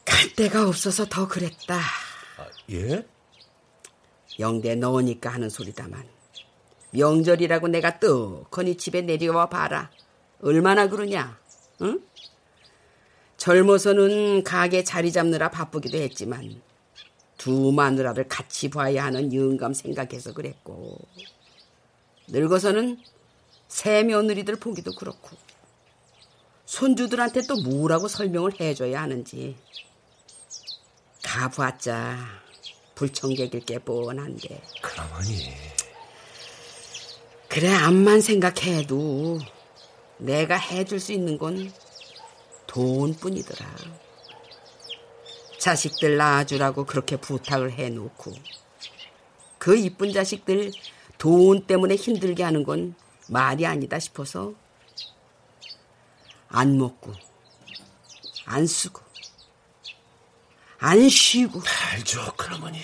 갈 0.05 0.33
데가 0.35 0.67
없어서 0.67 1.05
더 1.05 1.27
그랬다. 1.27 1.75
아, 1.77 2.47
예? 2.71 3.05
영대 4.39 4.75
넣으니까 4.75 5.31
하는 5.31 5.49
소리다만 5.49 6.07
명절이라고 6.91 7.67
내가 7.69 7.99
떡하니 7.99 8.77
집에 8.77 9.01
내려와 9.01 9.49
봐라. 9.49 9.89
얼마나 10.41 10.87
그러냐? 10.87 11.39
응? 11.81 12.01
젊어서는 13.37 14.43
가게 14.43 14.83
자리 14.83 15.11
잡느라 15.11 15.49
바쁘기도 15.49 15.97
했지만 15.97 16.61
두 17.37 17.71
마누라를 17.71 18.27
같이 18.27 18.69
봐야 18.69 19.05
하는 19.05 19.33
영감 19.33 19.73
생각해서 19.73 20.33
그랬고 20.33 20.97
늙어서는 22.27 22.99
새 23.67 24.03
며느리들 24.03 24.55
보기도 24.57 24.93
그렇고 24.93 25.35
손주들한테 26.65 27.41
또 27.47 27.55
뭐라고 27.61 28.07
설명을 28.07 28.59
해줘야 28.59 29.01
하는지. 29.01 29.55
가보았자. 31.23 32.17
불청객일 32.95 33.61
게 33.61 33.79
뻔한데. 33.79 34.61
그러머니. 34.81 35.53
그래 37.49 37.69
암만 37.69 38.21
생각해도 38.21 39.39
내가 40.17 40.55
해줄 40.55 40.99
수 40.99 41.11
있는 41.11 41.37
건 41.37 41.71
돈뿐이더라. 42.67 43.67
자식들 45.59 46.17
낳아주라고 46.17 46.85
그렇게 46.85 47.15
부탁을 47.15 47.71
해놓고 47.71 48.33
그 49.59 49.77
이쁜 49.77 50.11
자식들 50.11 50.71
돈 51.17 51.65
때문에 51.65 51.95
힘들게 51.95 52.43
하는 52.43 52.63
건 52.63 52.95
말이 53.29 53.65
아니다 53.65 53.97
싶어서 53.97 54.55
안 56.53 56.77
먹고 56.77 57.13
안 58.45 58.65
쓰고 58.65 59.01
안 60.79 61.07
쉬고. 61.07 61.61
알죠 61.93 62.33
그러머니. 62.35 62.81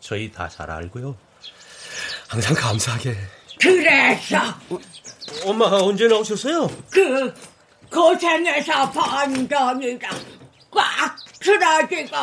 저희 0.00 0.32
다 0.32 0.48
잘 0.48 0.70
알고요. 0.70 1.14
항상 2.28 2.54
감사하게. 2.54 3.14
그래서 3.60 4.38
엄마 5.44 5.66
언제 5.66 6.08
나오셨어요? 6.08 6.66
그 6.90 7.34
고생해서 7.92 8.90
번 8.90 9.46
돈이가 9.46 10.08
꽉 10.70 11.16
틀어지고 11.44 12.16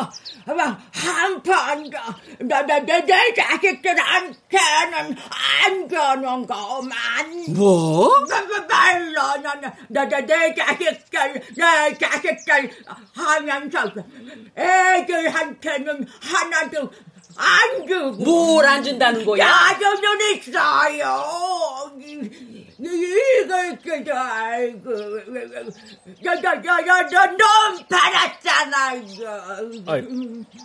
한판도 0.92 1.98
내내 2.40 3.34
자식들한테는 3.34 5.16
안 5.64 5.88
주는 5.88 6.46
거만 6.46 7.54
뭐? 7.54 8.10
말로 8.68 9.20
내내 9.88 10.54
자식들 10.54 11.42
내 11.56 11.98
자식들 11.98 12.70
하면서 13.14 13.92
애들한테는 14.56 16.06
하나도 16.20 16.90
안 17.36 17.86
주고 17.86 18.10
뭘안 18.24 18.82
준다는 18.82 19.24
거야? 19.24 19.46
야저는 19.46 20.36
있어요. 20.36 21.92
이걸 22.78 23.78
그저 23.78 24.14
알고 24.14 24.90
너너너넌 26.22 27.86
팔았잖아 27.88 28.94
이거. 28.94 29.40
아이, 29.86 30.02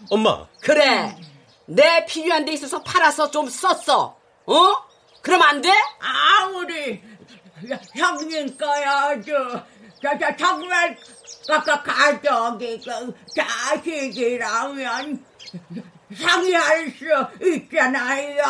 엄마. 0.10 0.48
그래. 0.62 1.16
내 1.66 2.06
필요한 2.06 2.46
데 2.46 2.54
있어서 2.54 2.82
팔아서 2.82 3.30
좀 3.30 3.50
썼어. 3.50 4.18
어? 4.46 4.88
그럼 5.22 5.42
안 5.42 5.62
돼? 5.62 5.70
아무리 6.00 7.02
형님 7.96 8.58
거야 8.58 9.20
저, 9.22 9.66
저, 10.02 10.18
저 10.18 10.36
정말 10.38 10.98
아까 11.50 11.84
가족이 11.84 12.82
그 12.84 13.14
자식이라면 13.36 15.26
상의할 16.16 16.92
수 16.92 17.06
있잖아요 17.56 18.44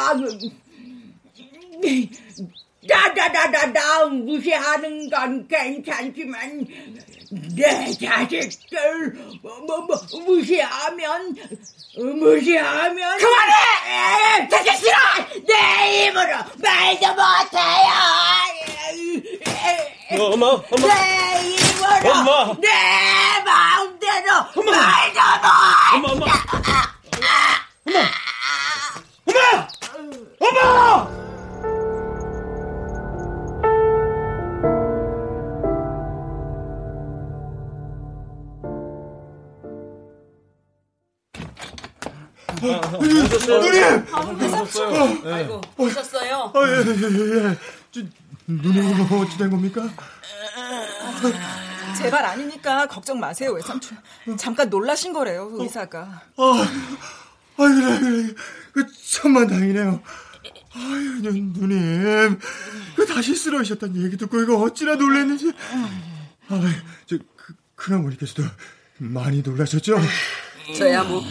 나나나나 2.87 4.05
무시하는 4.05 5.09
건 5.09 5.47
괜찮지만 5.47 6.65
내 7.55 7.91
자식들 7.91 9.13
뭐, 9.41 9.59
뭐, 9.67 9.81
뭐 9.81 9.97
무시하면 10.25 11.35
무시하면 11.97 13.17
그만해! 13.17 14.47
되게 14.49 14.75
싫어! 14.77 14.95
내 15.45 16.07
입으로 16.07 16.37
말도 16.61 17.07
못해요! 17.09 17.91
어, 20.11 20.23
엄마 20.33 20.45
엄마. 20.47 20.87
내 20.87 21.49
입으로 21.49 22.11
엄마! 22.11 22.53
내 22.61 22.69
마음대로 23.43 24.31
말도 24.55 25.19
엄마 25.95 26.13
못 26.15 26.66
엄마 27.87 27.99
엄마 29.25 29.67
엄마 30.39 31.17
누님! 43.47 44.05
오셨어요. 44.43 45.33
아이고, 45.33 45.61
오셨어요. 45.77 46.51
아, 46.53 46.59
예, 46.67 46.77
예, 46.77 47.49
예. 47.49 47.57
저, 47.91 48.01
누님, 48.47 49.07
어찌 49.11 49.37
된 49.37 49.49
겁니까? 49.49 49.83
제발 51.97 52.25
아니니까 52.25 52.87
걱정 52.87 53.19
마세요, 53.19 53.51
외삼촌. 53.51 53.97
잠깐 54.37 54.69
놀라신 54.69 55.13
거래요, 55.13 55.49
의사가. 55.53 56.21
아, 57.57 57.63
아, 57.63 57.67
그래, 57.67 57.99
그래. 57.99 58.33
그, 58.73 58.85
천만 59.03 59.47
다행이네요. 59.47 60.01
아유, 60.73 61.21
눈, 61.21 61.53
누님. 61.53 62.39
그 62.95 63.05
다시 63.05 63.35
쓰러지셨다는 63.35 64.03
얘기 64.03 64.17
듣고 64.17 64.41
이거 64.41 64.57
어찌나 64.57 64.95
놀랐는지. 64.95 65.51
아, 66.49 66.61
저, 67.07 67.17
그, 67.35 67.53
큰어머니께서도 67.75 68.43
많이 68.99 69.41
놀라셨죠? 69.41 69.97
저야 70.77 71.03
뭐, 71.03 71.23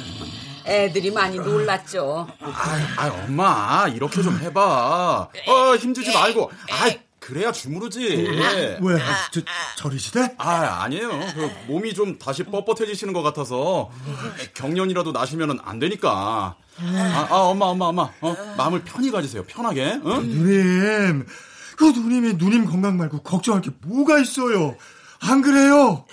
애들이 0.67 1.11
많이 1.13 1.37
놀랐죠. 1.37 2.27
아, 2.41 2.95
아, 2.97 3.09
엄마, 3.25 3.87
이렇게 3.89 4.23
좀 4.23 4.37
해봐. 4.39 5.29
어, 5.47 5.77
힘주지 5.77 6.13
말고. 6.13 6.51
아, 6.71 6.91
그래야 7.19 7.51
주무르지. 7.51 8.07
왜? 8.81 8.99
저, 9.33 9.41
저리시대? 9.79 10.35
아, 10.39 10.83
아니에요. 10.85 11.09
그 11.35 11.51
몸이 11.67 11.95
좀 11.95 12.19
다시 12.19 12.45
뻣뻣해지시는 12.45 13.13
것 13.13 13.23
같아서 13.23 13.91
경련이라도 14.55 15.13
나시면 15.13 15.59
안 15.65 15.79
되니까. 15.79 16.57
아, 16.79 17.27
아, 17.31 17.35
엄마, 17.37 17.67
엄마, 17.67 17.87
엄마. 17.87 18.11
어? 18.21 18.55
마음을 18.57 18.85
편히 18.85 19.11
가지세요. 19.11 19.45
편하게. 19.45 19.99
어? 20.03 20.21
누님, 20.21 21.27
그 21.77 21.85
누님이 21.85 22.35
누님 22.35 22.67
건강 22.67 22.97
말고 22.97 23.23
걱정할 23.23 23.63
게 23.63 23.71
뭐가 23.83 24.19
있어요? 24.19 24.77
안 25.21 25.41
그래요? 25.41 26.05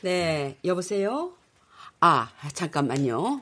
네, 0.00 0.56
여보세요? 0.64 1.32
아, 2.00 2.28
잠깐만요. 2.52 3.40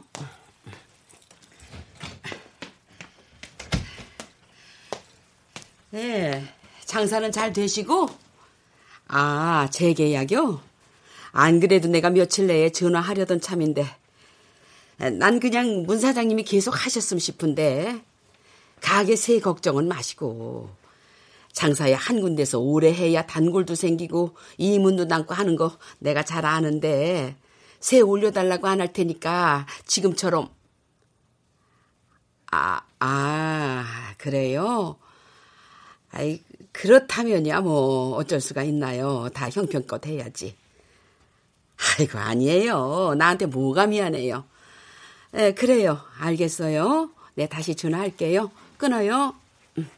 네, 5.91 6.45
장사는 6.85 7.33
잘 7.33 7.53
되시고? 7.53 8.09
아, 9.09 9.69
재계약이요? 9.71 10.61
안 11.33 11.61
그래도 11.61 11.89
내가 11.89 12.11
며칠 12.11 12.47
내에 12.47 12.71
전화하려던 12.71 13.41
참인데, 13.41 13.87
난 15.19 15.41
그냥 15.41 15.85
문 15.87 15.99
사장님이 15.99 16.45
계속 16.45 16.85
하셨으면 16.85 17.19
싶은데, 17.21 18.03
가게 18.81 19.17
새 19.17 19.41
걱정은 19.41 19.89
마시고, 19.89 20.71
장사에 21.53 21.95
한 21.95 22.21
군데서 22.21 22.59
오래 22.61 22.93
해야 22.93 23.27
단골도 23.27 23.75
생기고, 23.75 24.37
이문도 24.59 25.07
남고 25.07 25.35
하는 25.35 25.57
거 25.57 25.79
내가 25.99 26.23
잘 26.25 26.47
아는데, 26.47 27.37
새 27.81 28.01
올려달라고 28.01 28.69
안 28.69 28.81
할 28.81 28.93
테니까, 28.93 29.67
지금처럼, 29.87 30.51
아, 32.53 32.81
아, 32.99 34.15
그래요? 34.19 34.97
아이, 36.13 36.43
그렇다면야 36.73 37.61
뭐 37.61 38.17
어쩔 38.17 38.41
수가 38.41 38.63
있나요? 38.65 39.29
다 39.33 39.49
형편껏 39.49 40.07
해야지. 40.07 40.57
아이고, 41.99 42.19
아니에요. 42.19 43.15
나한테 43.17 43.47
뭐가 43.47 43.87
미안해요. 43.87 44.45
네, 45.33 45.55
그래요. 45.55 46.01
알겠어요. 46.19 47.11
네, 47.35 47.49
다시 47.49 47.75
전화할게요. 47.75 48.51
끊어요. 48.77 49.35
음. 49.79 49.89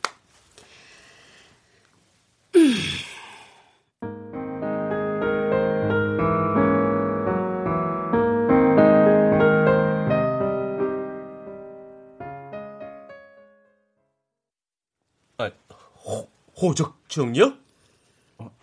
호, 16.63 16.69
호적정요? 16.69 17.55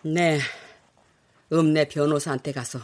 네. 0.02 0.40
읍내 1.52 1.88
변호사한테 1.88 2.52
가서 2.52 2.80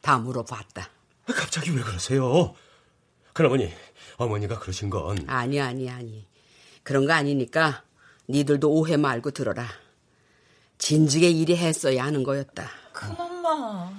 다 0.00 0.16
물어봤다. 0.18 0.88
갑자기 1.26 1.76
왜 1.76 1.82
그러세요? 1.82 2.54
큰어머니, 3.34 3.70
어머니가 4.16 4.58
그러신 4.58 4.88
건 4.88 5.28
아니, 5.28 5.60
아니, 5.60 5.90
아니. 5.90 6.26
그런 6.82 7.04
거 7.06 7.12
아니니까 7.12 7.84
니들도 8.30 8.70
오해 8.70 8.96
말고 8.96 9.32
들어라. 9.32 9.68
진즉에 10.78 11.28
일이 11.28 11.54
했어야 11.54 12.04
하는 12.04 12.22
거였다. 12.22 12.70
큰엄마. 12.92 13.92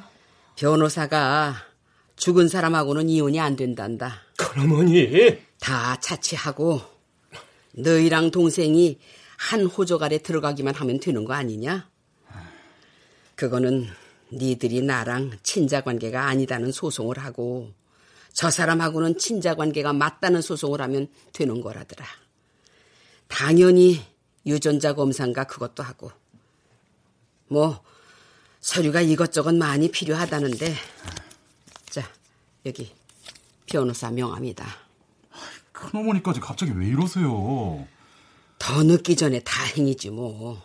변호사가 0.56 1.56
죽은 2.16 2.48
사람하고는 2.48 3.10
이혼이 3.10 3.40
안 3.40 3.56
된단다. 3.56 4.22
큰어머니. 4.38 5.38
다 5.60 6.00
차치하고 6.00 6.82
너희랑 7.74 8.32
동생이 8.32 9.00
한 9.38 9.66
호적 9.66 10.04
아래 10.04 10.18
들어가기만 10.18 10.76
하면 10.76 11.00
되는 11.00 11.24
거 11.24 11.34
아니냐? 11.34 11.90
그거는 13.36 13.88
니들이 14.34 14.82
나랑 14.82 15.38
친자 15.44 15.82
관계가 15.82 16.28
아니다는 16.28 16.72
소송을 16.72 17.20
하고 17.20 17.72
저 18.34 18.50
사람하고는 18.50 19.18
친자 19.18 19.56
관계가 19.56 19.94
맞다는 19.94 20.42
소송을 20.42 20.82
하면 20.82 21.08
되는 21.34 21.62
거라더라. 21.62 22.06
당연히 23.28 24.02
유전자 24.46 24.94
검사인가 24.94 25.44
그것도 25.46 25.84
하고 25.84 26.12
뭐 27.48 27.84
서류가 28.60 29.02
이것저것 29.02 29.56
많이 29.56 29.90
필요하다는데 29.92 30.74
자 31.90 32.04
여기 32.66 32.92
변호사 33.66 34.10
명함이다. 34.12 34.66
큰어머니까지 35.72 36.40
갑자기 36.40 36.72
왜 36.72 36.88
이러세요? 36.88 37.88
더 38.60 38.84
늦기 38.84 39.16
전에 39.16 39.40
다행이지 39.42 40.10
뭐. 40.12 40.62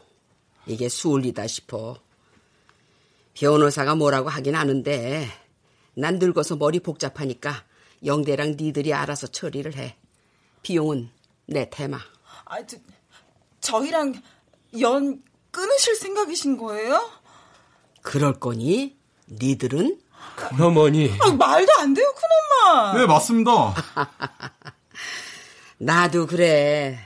이게 0.66 0.88
수울리다 0.88 1.46
싶어. 1.46 1.96
변호사가 3.34 3.94
뭐라고 3.94 4.28
하긴 4.28 4.54
하는데 4.54 5.28
난 5.94 6.18
늙어서 6.18 6.56
머리 6.56 6.80
복잡하니까 6.80 7.64
영대랑 8.04 8.56
니들이 8.58 8.94
알아서 8.94 9.26
처리를 9.26 9.76
해. 9.76 9.96
비용은 10.62 11.10
내 11.46 11.68
테마. 11.70 11.98
아, 12.44 12.66
저, 12.66 12.76
저희랑 13.60 14.14
연 14.80 15.22
끊으실 15.50 15.96
생각이신 15.96 16.56
거예요? 16.56 17.10
그럴 18.00 18.32
거니? 18.38 18.96
니들은? 19.28 20.00
큰어머니. 20.36 21.14
아, 21.20 21.30
말도 21.32 21.72
안 21.78 21.94
돼요, 21.94 22.12
큰엄마. 22.14 22.98
네, 22.98 23.06
맞습니다. 23.06 23.74
나도 25.78 26.26
그래. 26.26 26.98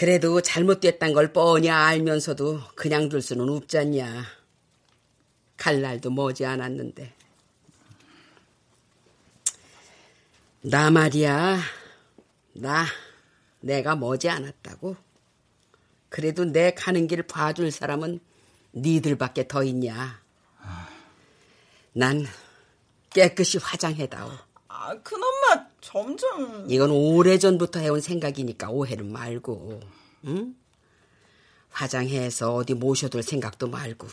그래도 0.00 0.40
잘못됐단 0.40 1.12
걸 1.12 1.30
뻔히 1.30 1.68
알면서도 1.68 2.62
그냥 2.74 3.10
둘 3.10 3.20
수는 3.20 3.50
없잖냐. 3.50 4.24
갈 5.58 5.82
날도 5.82 6.10
머지 6.10 6.46
않았는데. 6.46 7.12
나 10.62 10.90
말이야. 10.90 11.58
나, 12.54 12.86
내가 13.60 13.94
머지 13.94 14.30
않았다고. 14.30 14.96
그래도 16.08 16.46
내 16.46 16.72
가는 16.72 17.06
길 17.06 17.22
봐줄 17.22 17.70
사람은 17.70 18.20
니들밖에 18.72 19.48
더 19.48 19.62
있냐. 19.64 20.18
난 21.92 22.26
깨끗이 23.10 23.58
화장해다오. 23.58 24.30
아, 24.68 24.98
큰엄마, 25.02 25.68
점점. 25.80 26.66
이건 26.68 26.90
오래전부터 26.90 27.80
해온 27.80 28.00
생각이니까 28.00 28.70
오해는 28.70 29.12
말고, 29.12 29.80
응? 30.26 30.54
화장해서 31.70 32.54
어디 32.54 32.74
모셔둘 32.74 33.22
생각도 33.22 33.68
말고, 33.68 34.08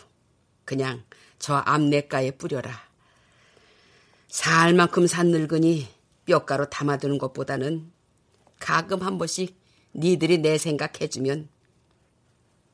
그냥 0.66 1.04
저 1.40 1.56
앞내가에 1.56 2.32
뿌려라. 2.32 2.88
살 4.28 4.74
만큼 4.74 5.08
산 5.08 5.32
늙으니 5.32 5.88
뼈가루 6.26 6.70
담아두는 6.70 7.18
것보다는 7.18 7.92
가끔 8.60 9.02
한 9.02 9.18
번씩 9.18 9.56
니들이 9.94 10.40
내 10.40 10.58
생각해주면 10.58 11.48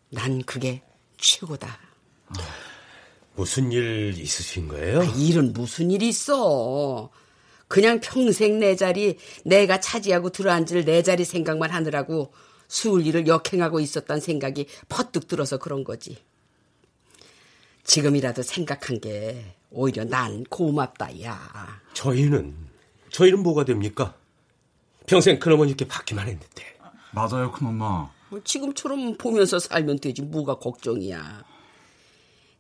난 0.10 0.42
그게 0.44 0.82
최고다. 1.18 1.80
무슨 3.36 3.72
일 3.72 4.16
있으신 4.18 4.68
거예요? 4.68 5.02
아, 5.02 5.04
일은 5.04 5.54
무슨 5.54 5.92
일이 5.92 6.10
있어. 6.10 7.10
그냥 7.74 8.00
평생 8.02 8.60
내 8.60 8.76
자리 8.76 9.18
내가 9.44 9.80
차지하고 9.80 10.30
들어앉을 10.30 10.86
내 10.86 11.02
자리 11.02 11.26
생각만 11.26 11.72
하느라고 11.72 12.32
수을 12.68 13.04
일을 13.08 13.26
역행하고 13.26 13.80
있었단 13.80 14.20
생각이 14.20 14.68
퍼뜩 14.90 15.28
들어서 15.28 15.58
그런 15.58 15.84
거지. 15.84 16.20
지금이라도 17.84 18.44
생각한 18.44 19.02
게 19.02 19.56
오히려 19.72 20.06
난 20.06 20.44
고맙다, 20.44 21.24
야. 21.24 21.82
저희는, 21.96 22.54
저희는 23.10 23.42
뭐가 23.42 23.66
됩니까? 23.66 24.14
평생 25.08 25.40
큰어머니께 25.40 25.88
받기만 25.88 26.28
했는데. 26.28 26.78
맞아요, 27.12 27.52
큰엄마. 27.52 28.12
뭐 28.30 28.42
지금처럼 28.44 29.18
보면서 29.18 29.58
살면 29.58 29.98
되지, 29.98 30.22
뭐가 30.22 30.60
걱정이야. 30.60 31.44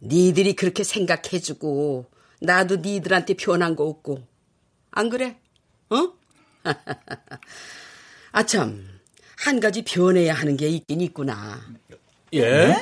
니들이 0.01 0.55
그렇게 0.55 0.83
생각해주고, 0.83 2.07
나도 2.41 2.77
니들한테 2.77 3.35
변한 3.35 3.75
거 3.75 3.83
없고. 3.83 4.32
안 4.95 5.09
그래? 5.09 5.39
어? 5.89 6.13
아참, 8.31 8.87
한 9.37 9.59
가지 9.59 9.83
변해야 9.83 10.35
하는 10.35 10.55
게 10.55 10.67
있긴 10.69 11.01
있구나. 11.01 11.59
예? 12.35 12.75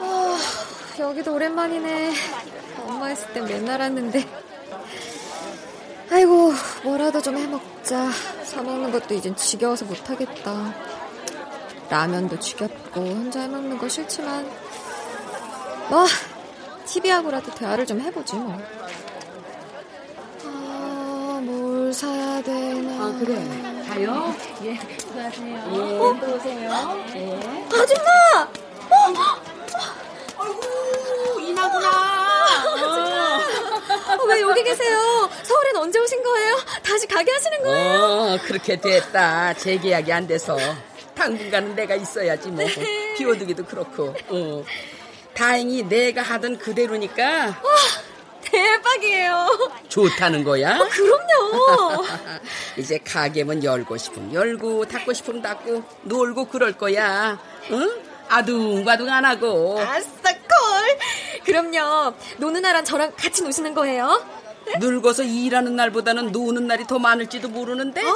아, 0.00 0.38
여기도 0.98 1.34
오랜만이네. 1.34 2.12
엄마 2.84 3.12
있을 3.12 3.32
땐 3.32 3.44
맨날 3.44 3.80
왔는데. 3.80 4.24
아이고, 6.10 6.52
뭐라도 6.82 7.20
좀 7.22 7.36
해먹자. 7.36 8.10
사먹는 8.44 8.90
것도 8.90 9.14
이젠 9.14 9.36
지겨워서 9.36 9.84
못하겠다. 9.84 10.97
라면도 11.90 12.38
지겹고 12.38 13.00
혼자 13.00 13.40
해먹는 13.40 13.78
거 13.78 13.88
싫지만 13.88 14.48
뭐 15.88 16.04
TV하고라도 16.86 17.54
대화를 17.54 17.86
좀 17.86 18.00
해보지 18.00 18.36
뭐. 18.36 18.58
아, 20.44 21.40
뭘 21.42 21.92
사야 21.92 22.42
되나? 22.42 23.04
아, 23.04 23.18
그래. 23.18 23.84
가요? 23.88 24.34
예. 24.64 24.78
수고하세요. 24.98 25.48
예, 25.48 25.98
어? 25.98 26.18
또 26.20 26.34
오세요. 26.34 27.04
예. 27.14 27.40
아줌마! 27.74 28.48
어? 28.90 29.14
아이고, 30.38 31.40
이나구나. 31.40 31.88
어, 34.18 34.24
왜 34.26 34.40
여기 34.40 34.62
계세요? 34.62 35.28
서울엔 35.42 35.76
언제 35.76 35.98
오신 35.98 36.22
거예요? 36.22 36.56
다시 36.82 37.06
가게 37.06 37.30
하시는 37.32 37.62
거예요? 37.62 38.00
어, 38.02 38.38
그렇게 38.44 38.76
됐다. 38.80 39.54
재계약이 39.54 40.12
안 40.12 40.26
돼서. 40.26 40.56
당분간은 41.18 41.74
내가 41.74 41.94
있어야지 41.96 42.48
뭐. 42.50 42.64
비워두기도 43.16 43.64
그렇고. 43.64 44.14
어. 44.28 44.64
다행히 45.34 45.82
내가 45.82 46.22
하던 46.22 46.58
그대로니까. 46.58 47.46
와, 47.48 47.76
대박이에요. 48.42 49.72
좋다는 49.88 50.44
거야? 50.44 50.78
어, 50.78 50.88
그럼요. 50.88 52.04
이제 52.78 52.98
가게면 52.98 53.62
열고 53.64 53.96
싶으면 53.96 54.32
열고 54.32 54.86
닫고 54.86 55.12
싶으면 55.12 55.42
닫고 55.42 55.82
놀고 56.02 56.46
그럴 56.46 56.72
거야. 56.72 57.38
응? 57.72 58.00
아둥바둥 58.28 59.08
안 59.10 59.24
하고. 59.24 59.80
아싸 59.80 60.08
콜. 60.32 61.44
그럼요. 61.44 62.14
노는 62.38 62.62
나랑 62.62 62.84
저랑 62.84 63.12
같이 63.16 63.42
노시는 63.42 63.74
거예요? 63.74 64.24
늙어서 64.78 65.22
일하는 65.22 65.76
날보다는 65.76 66.32
노는 66.32 66.66
날이 66.66 66.86
더 66.86 66.98
많을지도 66.98 67.48
모르는데. 67.48 68.02
어, 68.04 68.14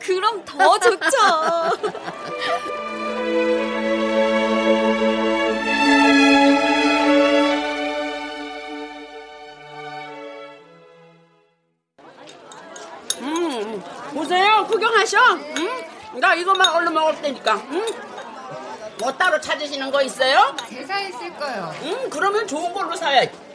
그럼 0.00 0.44
더 0.44 0.78
좋죠. 0.78 1.06
음, 13.20 13.82
보세요. 14.14 14.66
구경하셔. 14.68 15.18
응? 15.58 16.20
나 16.20 16.34
이것만 16.34 16.68
얼른 16.68 16.94
먹을 16.94 17.20
테니까. 17.20 17.54
응? 17.70 17.86
뭐 18.98 19.12
따로 19.12 19.40
찾으시는 19.40 19.90
거 19.90 20.02
있어요? 20.02 20.56
제사 20.68 21.00
있을 21.00 21.34
거요. 21.36 21.74
응, 21.82 22.10
그러면 22.10 22.46
좋은 22.46 22.72
걸로 22.72 22.94
사야지. 22.96 23.45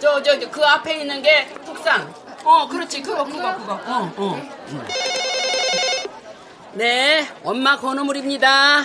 저, 0.00 0.22
저, 0.22 0.38
저, 0.40 0.50
그 0.50 0.64
앞에 0.64 1.00
있는 1.00 1.22
게 1.22 1.46
국산. 1.64 2.12
어, 2.44 2.68
그렇지. 2.68 3.02
그거, 3.02 3.24
그거, 3.24 3.56
그거. 3.56 3.74
어, 3.74 4.12
어. 4.16 4.50
응. 4.70 4.84
네, 6.72 7.28
엄마 7.42 7.78
건어물입니다. 7.78 8.84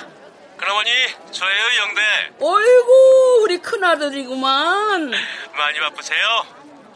그러머니, 0.58 0.90
저예요, 1.32 1.64
영대. 1.80 2.02
어이구, 2.40 3.40
우리 3.44 3.58
큰아들이구만. 3.60 5.12
많이 5.58 5.80
바쁘세요? 5.80 6.46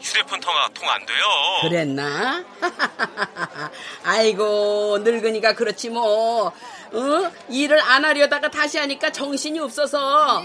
휴대폰 0.00 0.38
통화 0.40 0.68
통 0.74 0.88
안 0.88 1.04
돼요. 1.06 1.24
그랬나? 1.62 2.44
아이고, 4.04 4.98
늙으니까 5.02 5.54
그렇지 5.54 5.88
뭐. 5.90 6.48
어? 6.48 7.32
일을 7.48 7.80
안 7.80 8.04
하려다가 8.04 8.50
다시 8.50 8.78
하니까 8.78 9.10
정신이 9.10 9.58
없어서. 9.58 10.44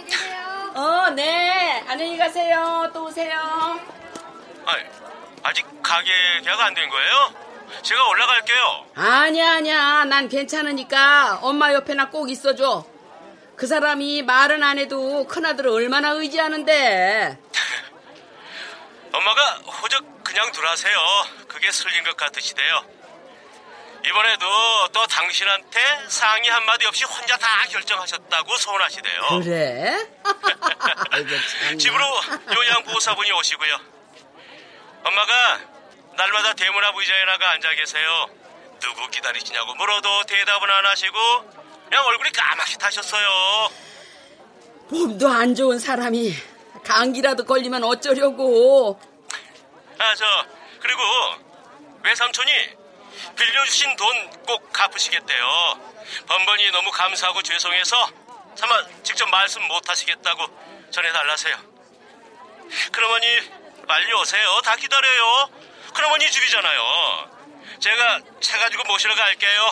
어, 0.80 1.10
네. 1.10 1.84
안녕히 1.90 2.18
가세요. 2.18 2.90
또 2.94 3.04
오세요. 3.08 3.38
아니, 4.66 4.84
아직 5.44 5.66
가게 5.84 6.10
계약 6.42 6.58
안 6.62 6.74
된 6.74 6.88
거예요? 6.90 7.34
제가 7.82 8.08
올라갈게요. 8.08 8.86
아니야, 8.96 9.52
아니야. 9.56 10.06
난 10.06 10.30
괜찮으니까 10.30 11.40
엄마 11.42 11.74
옆에나 11.74 12.10
꼭 12.10 12.30
있어줘. 12.30 12.86
그 13.58 13.68
사람이 13.68 14.24
말은 14.24 14.64
안 14.64 14.80
해도 14.80 15.28
큰아들을 15.28 15.70
얼마나 15.70 16.12
의지하는데. 16.12 17.38
엄마가 19.12 19.56
호적 19.82 20.24
그냥 20.24 20.50
둘하세요. 20.54 20.98
그게 21.50 21.70
슬린 21.74 22.06
것 22.06 22.16
같으시대요. 22.16 22.86
이번에도 24.10 24.88
또 24.92 25.06
당신한테 25.06 25.80
상의 26.08 26.50
한마디 26.50 26.86
없이 26.88 27.04
혼자 27.06 27.38
다 27.38 27.48
결정하셨다고 27.70 28.56
소원하시대요. 28.56 29.22
그래? 29.44 30.08
집으로 31.78 32.04
요양보호사분이 32.56 33.32
오시고요. 33.32 33.80
엄마가 35.04 35.60
날마다 36.18 36.54
대문 36.54 36.84
앞 36.84 36.96
의자에 36.98 37.24
나가 37.26 37.52
앉아 37.52 37.76
계세요. 37.76 38.26
누구 38.80 39.08
기다리시냐고 39.10 39.76
물어도 39.76 40.24
대답은 40.26 40.70
안 40.70 40.86
하시고 40.88 41.18
그냥 41.86 42.06
얼굴이 42.06 42.32
까맣게 42.32 42.78
타셨어요. 42.78 43.70
몸도 44.90 45.30
안 45.30 45.54
좋은 45.54 45.78
사람이 45.78 46.34
감기라도 46.84 47.46
걸리면 47.46 47.84
어쩌려고. 47.84 49.00
아, 50.00 50.16
저, 50.16 50.26
그리고 50.80 51.02
외삼촌이 52.04 52.79
빌려주신 53.36 53.96
돈 53.96 54.30
꼭 54.50 54.72
갚으시겠대요. 54.74 55.80
번번이 56.28 56.72
너무 56.72 56.90
감사하고 56.92 57.42
죄송해서 57.44 58.10
차마 58.56 58.76
직접 59.04 59.30
말씀 59.30 59.62
못 59.68 59.88
하시겠다고 59.90 60.48
전해달라세요. 60.92 61.56
그러머니 62.92 63.26
빨리 63.88 64.12
오세요. 64.14 64.62
다 64.64 64.76
기다려요. 64.76 65.50
그러머니 65.94 66.30
집이잖아요. 66.32 67.30
제가 67.80 68.20
차 68.42 68.58
가지고 68.60 68.84
모시러 68.86 69.14
갈게요. 69.16 69.72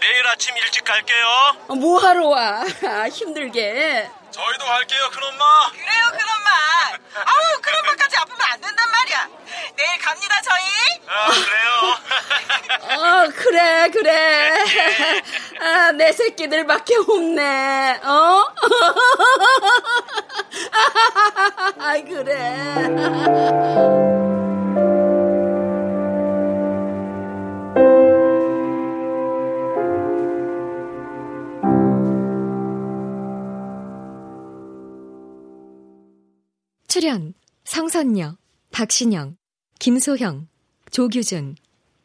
내일 0.00 0.26
아침 0.26 0.56
일찍 0.56 0.84
갈게요. 0.84 1.56
뭐 1.80 1.98
하러 2.00 2.26
와? 2.28 2.64
힘들게. 3.10 4.08
저희도 4.30 4.64
갈게요, 4.66 5.10
큰엄마. 5.10 5.70
그래요, 5.70 6.06
큰엄마. 6.12 6.50
아우, 7.24 7.60
큰엄마까지 7.62 8.16
아프면 8.18 8.40
안 8.50 8.60
된단 8.60 8.90
말이야. 8.90 9.28
내일 9.76 9.98
갑니다, 9.98 10.40
저희. 10.42 10.64
아, 11.08 11.26
그래요? 11.28 11.96
어, 12.82 13.28
그래, 13.34 13.90
그래. 13.90 14.54
아, 15.60 15.92
내 15.92 16.12
새끼들밖에 16.12 16.94
없네. 16.96 18.00
어? 18.04 18.44
아이, 21.78 22.04
그래. 22.04 22.86
출연 36.88 37.34
성선녀, 37.64 38.36
박신영, 38.70 39.36
김소형, 39.78 40.48
조규준, 40.90 41.56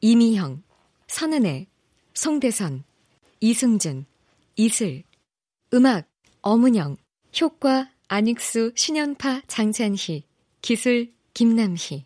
이미형, 0.03 0.63
선은혜, 1.07 1.67
송대선, 2.15 2.83
이승준, 3.39 4.05
이슬 4.55 5.03
음악 5.75 6.09
어문영 6.41 6.97
효과 7.39 7.87
안익수, 8.07 8.73
신연파, 8.75 9.43
장찬희 9.47 10.23
기술 10.61 11.13
김남희. 11.35 12.05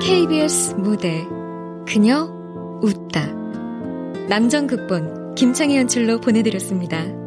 KBS 0.00 0.74
무대 0.76 1.26
그녀 1.86 2.24
웃다. 2.82 3.26
남정 4.28 4.68
극본 4.68 5.19
김창희 5.40 5.74
연출로 5.74 6.20
보내드렸습니다. 6.20 7.19